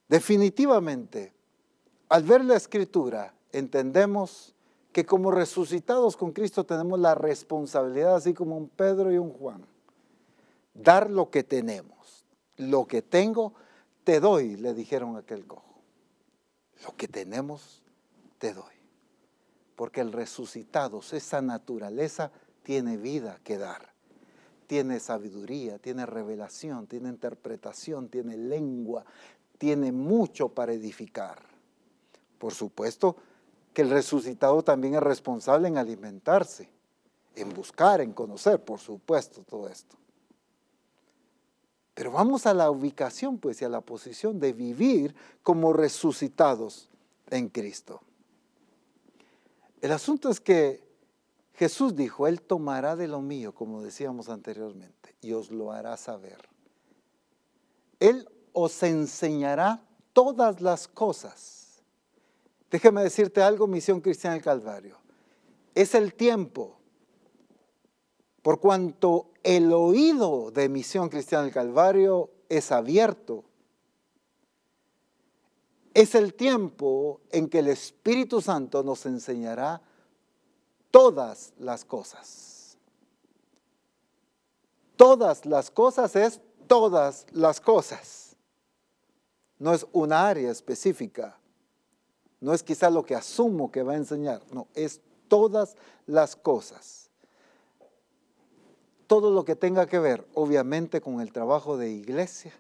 [0.10, 1.34] Definitivamente,
[2.10, 4.56] al ver la escritura, entendemos
[4.98, 9.64] que como resucitados con Cristo tenemos la responsabilidad, así como un Pedro y un Juan,
[10.74, 12.26] dar lo que tenemos.
[12.56, 13.54] Lo que tengo,
[14.04, 15.84] te doy, le dijeron aquel cojo.
[16.84, 17.84] Lo que tenemos,
[18.40, 18.74] te doy.
[19.76, 22.32] Porque el resucitado, esa naturaleza,
[22.64, 23.94] tiene vida que dar.
[24.66, 29.06] Tiene sabiduría, tiene revelación, tiene interpretación, tiene lengua,
[29.60, 31.38] tiene mucho para edificar.
[32.40, 33.18] Por supuesto
[33.78, 36.68] que el resucitado también es responsable en alimentarse,
[37.36, 39.96] en buscar, en conocer, por supuesto, todo esto.
[41.94, 45.14] Pero vamos a la ubicación, pues, y a la posición de vivir
[45.44, 46.90] como resucitados
[47.30, 48.02] en Cristo.
[49.80, 50.84] El asunto es que
[51.54, 56.50] Jesús dijo, Él tomará de lo mío, como decíamos anteriormente, y os lo hará saber.
[58.00, 61.67] Él os enseñará todas las cosas.
[62.70, 64.98] Déjeme decirte algo, Misión Cristiana del Calvario.
[65.76, 66.78] Es el tiempo,
[68.42, 73.46] por cuanto el oído de Misión Cristiana del Calvario es abierto
[75.98, 79.82] es el tiempo en que el Espíritu Santo nos enseñará
[80.92, 82.78] todas las cosas.
[84.96, 88.36] Todas las cosas es todas las cosas.
[89.58, 91.37] No es una área específica.
[92.40, 94.42] No es quizá lo que asumo que va a enseñar.
[94.52, 95.76] No, es todas
[96.06, 97.10] las cosas.
[99.08, 102.54] Todo lo que tenga que ver, obviamente, con el trabajo de iglesia,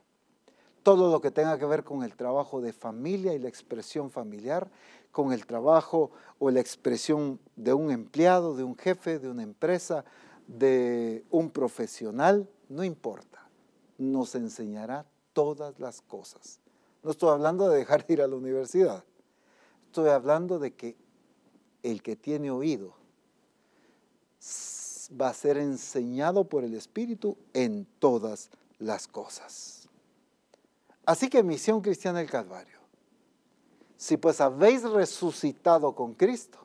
[0.81, 4.69] todo lo que tenga que ver con el trabajo de familia y la expresión familiar,
[5.11, 10.05] con el trabajo o la expresión de un empleado, de un jefe, de una empresa,
[10.47, 13.49] de un profesional, no importa,
[13.97, 16.61] nos enseñará todas las cosas.
[17.03, 19.03] No estoy hablando de dejar de ir a la universidad,
[19.97, 20.95] estoy hablando de que
[21.81, 22.93] el que tiene oído
[25.19, 29.89] va a ser enseñado por el Espíritu en todas las cosas.
[31.03, 32.77] Así que misión cristiana del Calvario.
[33.97, 36.59] Si pues habéis resucitado con Cristo,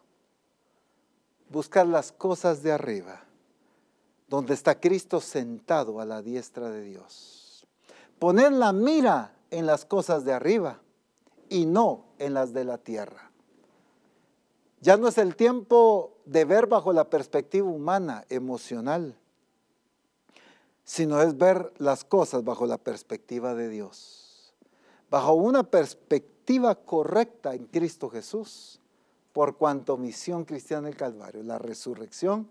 [1.49, 3.25] buscad las cosas de arriba,
[4.29, 7.67] donde está Cristo sentado a la diestra de Dios.
[8.19, 10.83] Poned la mira en las cosas de arriba
[11.53, 13.31] y no en las de la tierra.
[14.81, 19.17] Ya no es el tiempo de ver bajo la perspectiva humana, emocional,
[20.85, 24.23] sino es ver las cosas bajo la perspectiva de Dios
[25.13, 28.81] bajo una perspectiva correcta en Cristo Jesús,
[29.35, 32.49] por cuanto misión cristiana del Calvario, la resurrección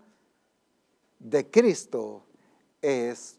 [1.18, 2.22] de Cristo
[2.80, 3.38] es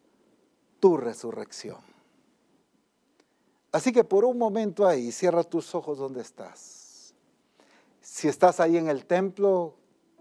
[0.81, 1.92] tu resurrección.
[3.73, 7.13] Así que por un momento ahí, cierra tus ojos donde estás.
[7.99, 9.75] Si estás ahí en el templo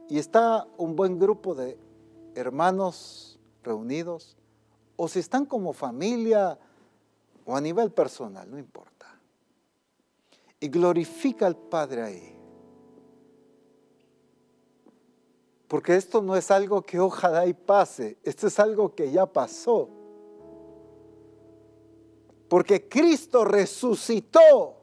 [0.08, 1.78] y está un buen grupo de
[2.34, 4.36] hermanos reunidos,
[4.96, 6.58] o si están como familia
[7.44, 8.92] o a nivel personal, no importa
[10.62, 12.38] y glorifica al Padre ahí.
[15.66, 19.90] Porque esto no es algo que ojalá y pase, esto es algo que ya pasó.
[22.52, 24.74] Porque Cristo resucitó.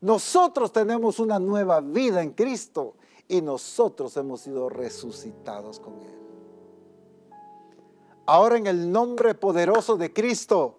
[0.00, 2.96] Nosotros tenemos una nueva vida en Cristo
[3.28, 6.18] y nosotros hemos sido resucitados con Él.
[8.26, 10.76] Ahora en el nombre poderoso de Cristo,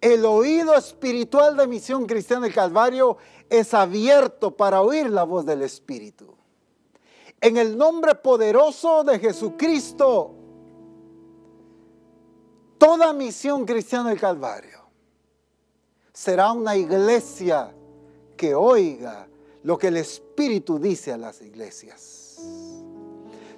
[0.00, 3.16] el oído espiritual de Misión Cristiana del Calvario
[3.48, 6.34] es abierto para oír la voz del Espíritu.
[7.40, 10.37] En el nombre poderoso de Jesucristo,
[12.78, 14.78] toda Misión Cristiana del Calvario
[16.12, 17.74] será una iglesia
[18.36, 19.28] que oiga
[19.64, 22.38] lo que el Espíritu dice a las iglesias.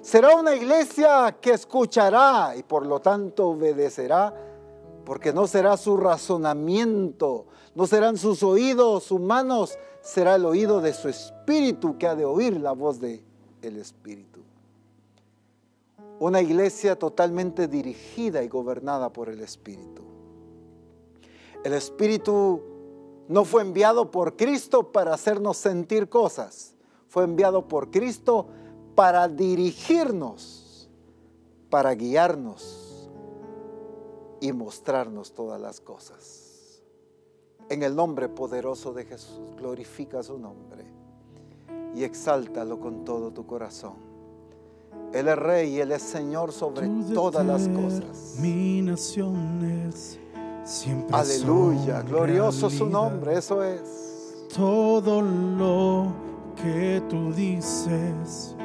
[0.01, 4.33] Será una iglesia que escuchará y por lo tanto obedecerá
[5.05, 7.45] porque no será su razonamiento,
[7.75, 12.59] no serán sus oídos humanos, será el oído de su espíritu que ha de oír
[12.59, 13.23] la voz de
[13.61, 14.30] el espíritu.
[16.21, 20.03] Una iglesia totalmente dirigida y gobernada por el espíritu.
[21.63, 22.61] El espíritu
[23.27, 26.75] no fue enviado por Cristo para hacernos sentir cosas,
[27.07, 28.49] fue enviado por Cristo
[28.93, 30.91] para dirigirnos,
[31.71, 33.09] para guiarnos
[34.41, 36.83] y mostrarnos todas las cosas.
[37.67, 40.85] En el nombre poderoso de Jesús, glorifica su nombre
[41.95, 44.10] y exáltalo con todo tu corazón.
[45.13, 48.35] Él es rey Él es Señor sobre todas las cosas.
[50.63, 54.45] Siempre Aleluya, glorioso su nombre, eso es.
[54.55, 56.13] Todo lo
[56.55, 58.55] que tú dices,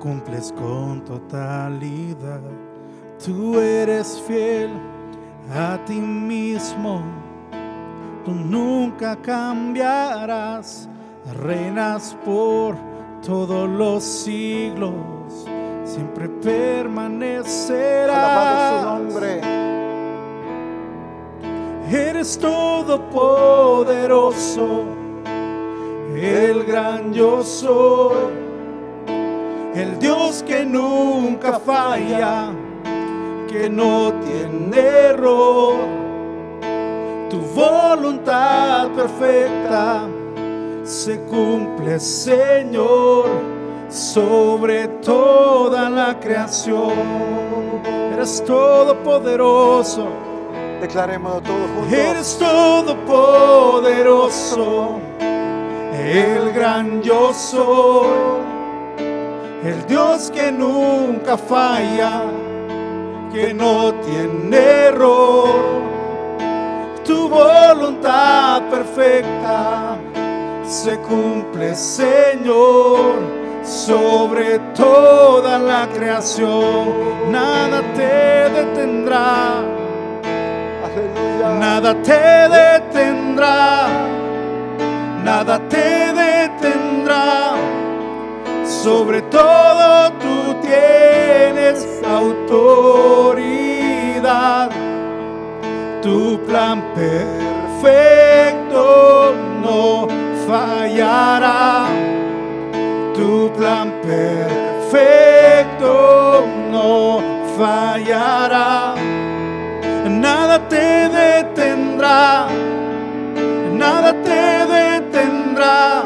[0.00, 2.40] cumples con totalidad.
[3.24, 4.70] Tú eres fiel
[5.54, 7.00] a ti mismo.
[8.24, 10.88] Tú nunca cambiarás,
[11.42, 12.76] reinas por
[13.24, 14.92] todos los siglos,
[15.86, 18.80] siempre permanecerás.
[18.80, 19.40] su nombre.
[21.90, 24.84] Eres todopoderoso,
[26.16, 28.16] el gran yo soy,
[29.74, 32.48] el Dios que nunca falla
[33.48, 34.80] que no tiene
[35.10, 35.76] error.
[37.30, 40.08] Tu voluntad perfecta
[40.82, 43.55] se cumple, Señor,
[43.88, 46.92] sobre toda la creación.
[48.12, 50.08] Eres todopoderoso.
[50.80, 51.92] Declaremos todo juntos.
[51.92, 55.00] Eres todopoderoso,
[55.92, 58.08] el gran yo soy,
[59.64, 62.24] el Dios que nunca falla
[63.32, 64.58] que no tiene
[64.88, 65.48] error.
[67.04, 69.96] Tu voluntad perfecta
[70.64, 77.30] se cumple, Señor, sobre toda la creación.
[77.30, 79.64] Nada te detendrá.
[81.58, 83.88] Nada te detendrá.
[85.24, 87.54] Nada te detendrá.
[88.64, 93.10] Sobre todo tú tienes autoridad.
[96.02, 97.94] Tu plan perfecto
[99.62, 100.06] no
[100.46, 102.15] fallará.
[103.16, 105.90] Tu plan perfecto
[106.70, 107.22] no
[107.56, 108.94] fallará.
[110.06, 112.48] Nada te detendrá,
[113.72, 116.04] nada te detendrá.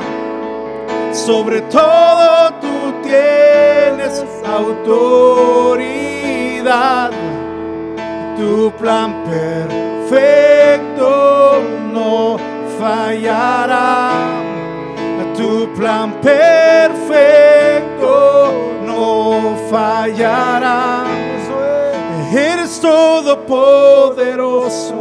[1.10, 5.50] Sobre todo tú tienes autoridad.
[8.36, 11.10] Tu plan perfecto
[11.92, 12.38] no
[12.78, 14.49] fallará.
[15.40, 16.52] Tu plan perfecto
[18.84, 21.06] no fallará.
[22.30, 24.94] Eres todopoderoso,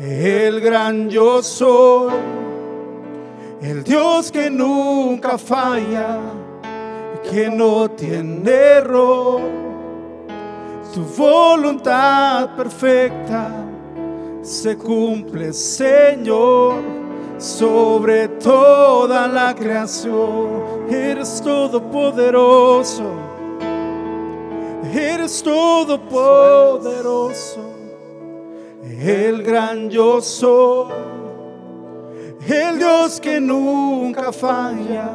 [0.00, 2.14] el gran yo soy,
[3.60, 6.20] el Dios que nunca falla,
[7.30, 9.42] que no tiene error.
[10.94, 13.50] Tu voluntad perfecta
[14.40, 17.07] se cumple, Señor,
[17.38, 20.90] sobre toda la creación.
[20.90, 23.28] Eres todopoderoso.
[24.94, 27.60] Eres todopoderoso,
[28.82, 30.92] el gran yo soy,
[32.48, 35.10] el Dios que nunca falla,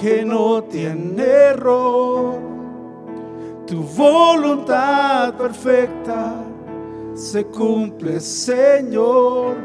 [0.00, 2.38] que no tiene error.
[3.66, 6.36] Tu voluntad perfecta
[7.14, 9.56] se cumple, Señor,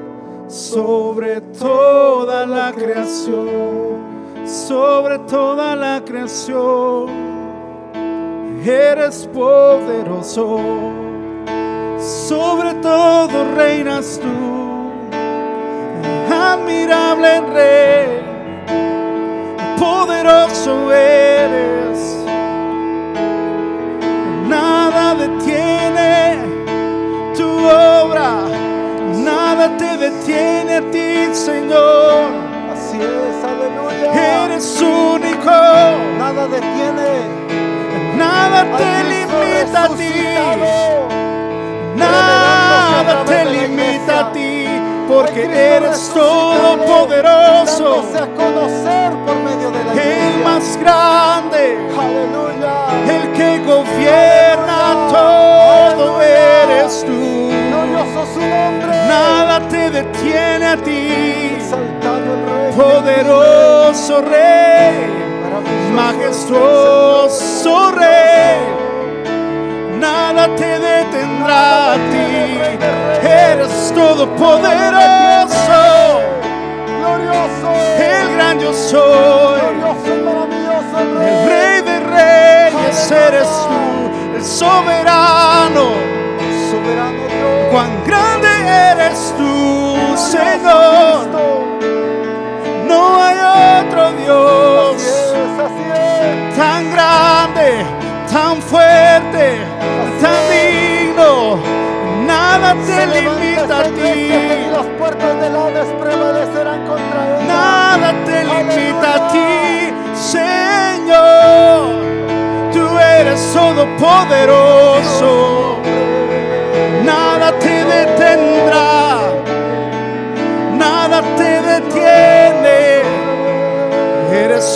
[0.47, 7.25] sobre toda la creación, sobre toda la creación.
[8.65, 10.59] Eres poderoso,
[11.99, 14.27] sobre todo reinas tú,
[16.33, 18.07] admirable rey,
[19.77, 22.24] poderoso eres,
[29.65, 32.29] nada te detiene a ti, Señor.
[32.71, 34.45] Así es, aleluya.
[34.45, 35.51] Eres único,
[36.19, 37.45] Nada detiene
[38.15, 40.13] nada te limita a ti.
[41.95, 44.65] Nada te limita a ti,
[45.07, 48.05] porque eres todopoderoso,
[48.35, 52.75] conocer por medio de la el más grande, Aleluya.
[53.15, 57.34] el que gobierna todo eres tú.
[58.05, 58.91] Glorioso su nombre.
[59.07, 62.71] Nada te detiene a ti, Exaltado el rey.
[62.75, 65.25] poderoso Rey.
[65.93, 68.57] Majestuoso Rey,
[69.97, 72.59] nada te detendrá a ti,
[73.25, 75.81] eres todopoderoso,
[76.99, 77.69] Glorioso.
[77.97, 79.59] el gran yo soy,
[80.99, 81.17] el
[81.47, 81.81] Rey.
[81.81, 85.85] De Reyes eres tú, el soberano,
[86.75, 87.71] Soberano Dios.
[87.71, 88.49] cuán grande
[88.91, 89.53] eres tú,
[90.17, 91.27] Señor,
[92.87, 93.37] no hay
[93.85, 94.95] otro Así Dios.
[95.01, 96.55] es, así es.
[96.57, 97.67] tan grande,
[98.31, 99.45] tan fuerte,
[100.21, 101.57] tan digno,
[102.27, 104.31] nada te limita a ti,
[104.71, 107.45] las puertas del Hades prevalecerán contra ella.
[107.47, 111.81] nada te limita a ti, Señor,
[112.73, 115.74] tú eres todopoderoso,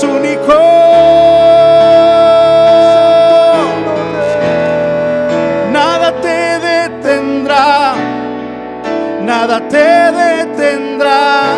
[0.03, 0.53] único.
[5.71, 7.95] nada te detendrá,
[9.21, 11.55] nada te detendrá.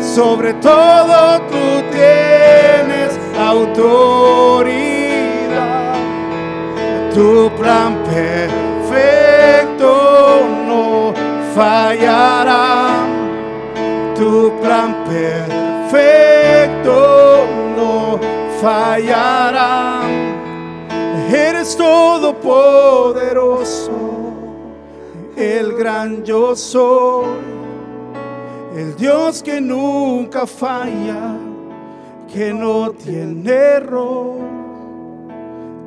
[0.00, 4.80] Sobre todo tú tienes autoridad.
[7.14, 9.90] Tu plan perfecto
[10.66, 11.12] no
[11.54, 12.88] fallará.
[14.16, 16.39] Tu plan perfecto
[18.60, 20.02] fallará.
[21.32, 23.90] Eres todopoderoso,
[25.36, 27.26] el gran yo soy,
[28.76, 31.36] el Dios que nunca falla,
[32.32, 34.38] que no tiene error.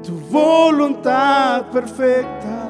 [0.01, 2.69] Tu voluntad perfecta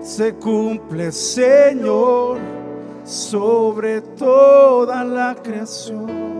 [0.00, 2.38] se cumple, Señor,
[3.04, 6.35] sobre toda la creación.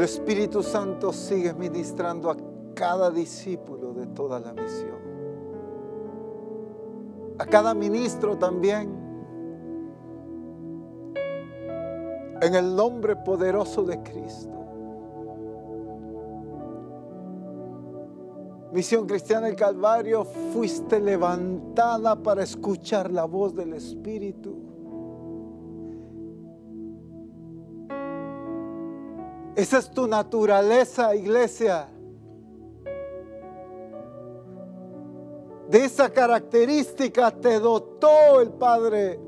[0.00, 2.36] El Espíritu Santo sigue ministrando a
[2.74, 4.96] cada discípulo de toda la misión.
[7.36, 8.88] A cada ministro también.
[12.40, 14.58] En el nombre poderoso de Cristo.
[18.72, 24.69] Misión Cristiana del Calvario, fuiste levantada para escuchar la voz del Espíritu
[29.60, 31.86] Esa es tu naturaleza, iglesia.
[35.68, 39.20] De esa característica te dotó el Padre.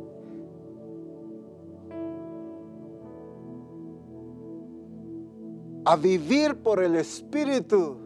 [5.84, 7.98] A vivir por el Espíritu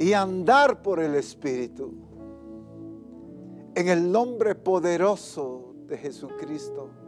[0.00, 1.92] y andar por el Espíritu.
[3.76, 6.99] En el nombre poderoso de Jesucristo.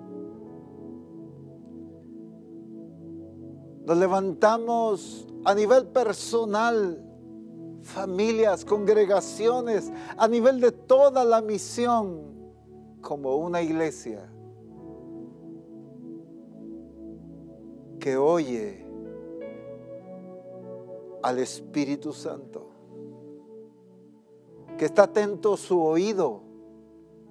[3.85, 7.03] Nos levantamos a nivel personal,
[7.83, 12.33] familias, congregaciones, a nivel de toda la misión,
[13.01, 14.33] como una iglesia
[17.99, 18.87] que oye
[21.23, 22.73] al Espíritu Santo
[24.77, 26.43] que está atento su oído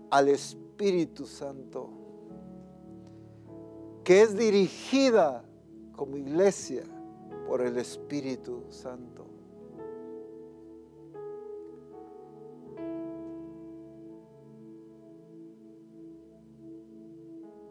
[0.09, 1.89] al Espíritu Santo,
[4.05, 5.43] que es dirigida
[6.01, 6.81] como iglesia
[7.47, 9.23] por el Espíritu Santo.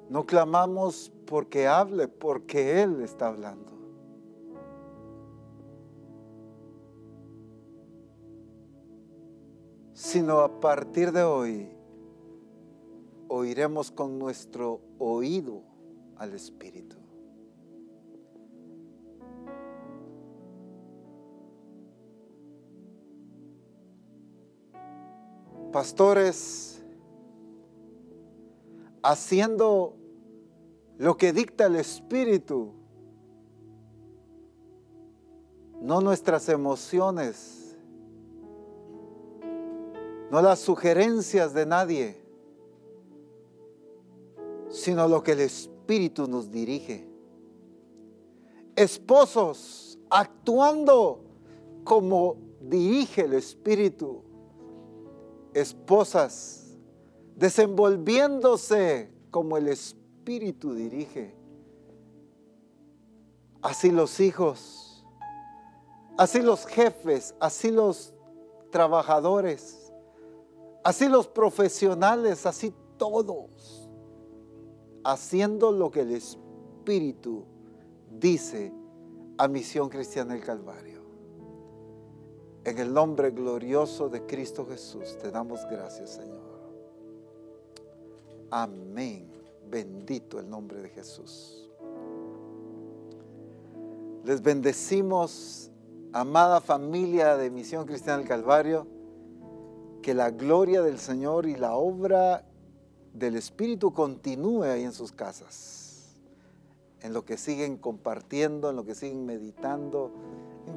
[0.09, 3.73] No clamamos porque hable, porque Él está hablando.
[9.93, 11.69] sino a partir de hoy
[13.29, 15.63] oiremos con nuestro oído
[16.17, 17.00] al Espíritu.
[25.73, 26.83] Pastores,
[29.03, 29.95] haciendo
[30.99, 32.73] lo que dicta el Espíritu,
[35.81, 37.61] no nuestras emociones
[40.31, 42.17] no las sugerencias de nadie,
[44.69, 47.05] sino lo que el Espíritu nos dirige.
[48.77, 51.25] Esposos actuando
[51.83, 54.23] como dirige el Espíritu.
[55.55, 56.79] Esposas
[57.37, 61.35] desenvolviéndose como el Espíritu dirige.
[63.63, 65.07] Así los hijos,
[66.17, 68.15] así los jefes, así los
[68.71, 69.81] trabajadores
[70.83, 73.89] Así los profesionales, así todos,
[75.05, 77.45] haciendo lo que el Espíritu
[78.11, 78.73] dice
[79.37, 81.00] a Misión Cristiana del Calvario.
[82.65, 86.51] En el nombre glorioso de Cristo Jesús te damos gracias, Señor.
[88.51, 89.31] Amén.
[89.71, 91.71] Bendito el nombre de Jesús.
[94.25, 95.71] Les bendecimos,
[96.13, 98.87] amada familia de Misión Cristiana del Calvario
[100.03, 102.45] que la gloria del Señor y la obra
[103.13, 106.21] del Espíritu continúe ahí en sus casas,
[107.01, 110.13] en lo que siguen compartiendo, en lo que siguen meditando,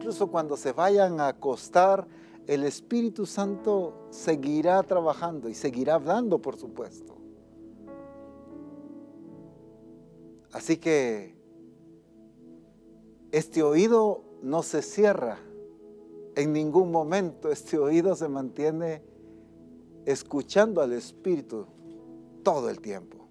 [0.03, 2.05] incluso cuando se vayan a acostar,
[2.45, 7.15] el Espíritu Santo seguirá trabajando y seguirá hablando, por supuesto.
[10.51, 11.37] Así que
[13.31, 15.39] este oído no se cierra
[16.35, 19.01] en ningún momento, este oído se mantiene
[20.05, 21.65] escuchando al Espíritu
[22.43, 23.25] todo el tiempo.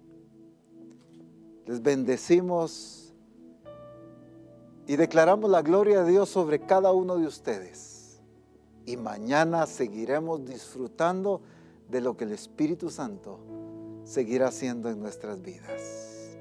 [1.67, 3.02] Les bendecimos
[4.87, 8.19] y declaramos la gloria de Dios sobre cada uno de ustedes.
[8.85, 11.41] Y mañana seguiremos disfrutando
[11.89, 13.39] de lo que el Espíritu Santo
[14.03, 16.35] seguirá haciendo en nuestras vidas.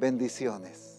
[0.00, 0.97] Bendiciones.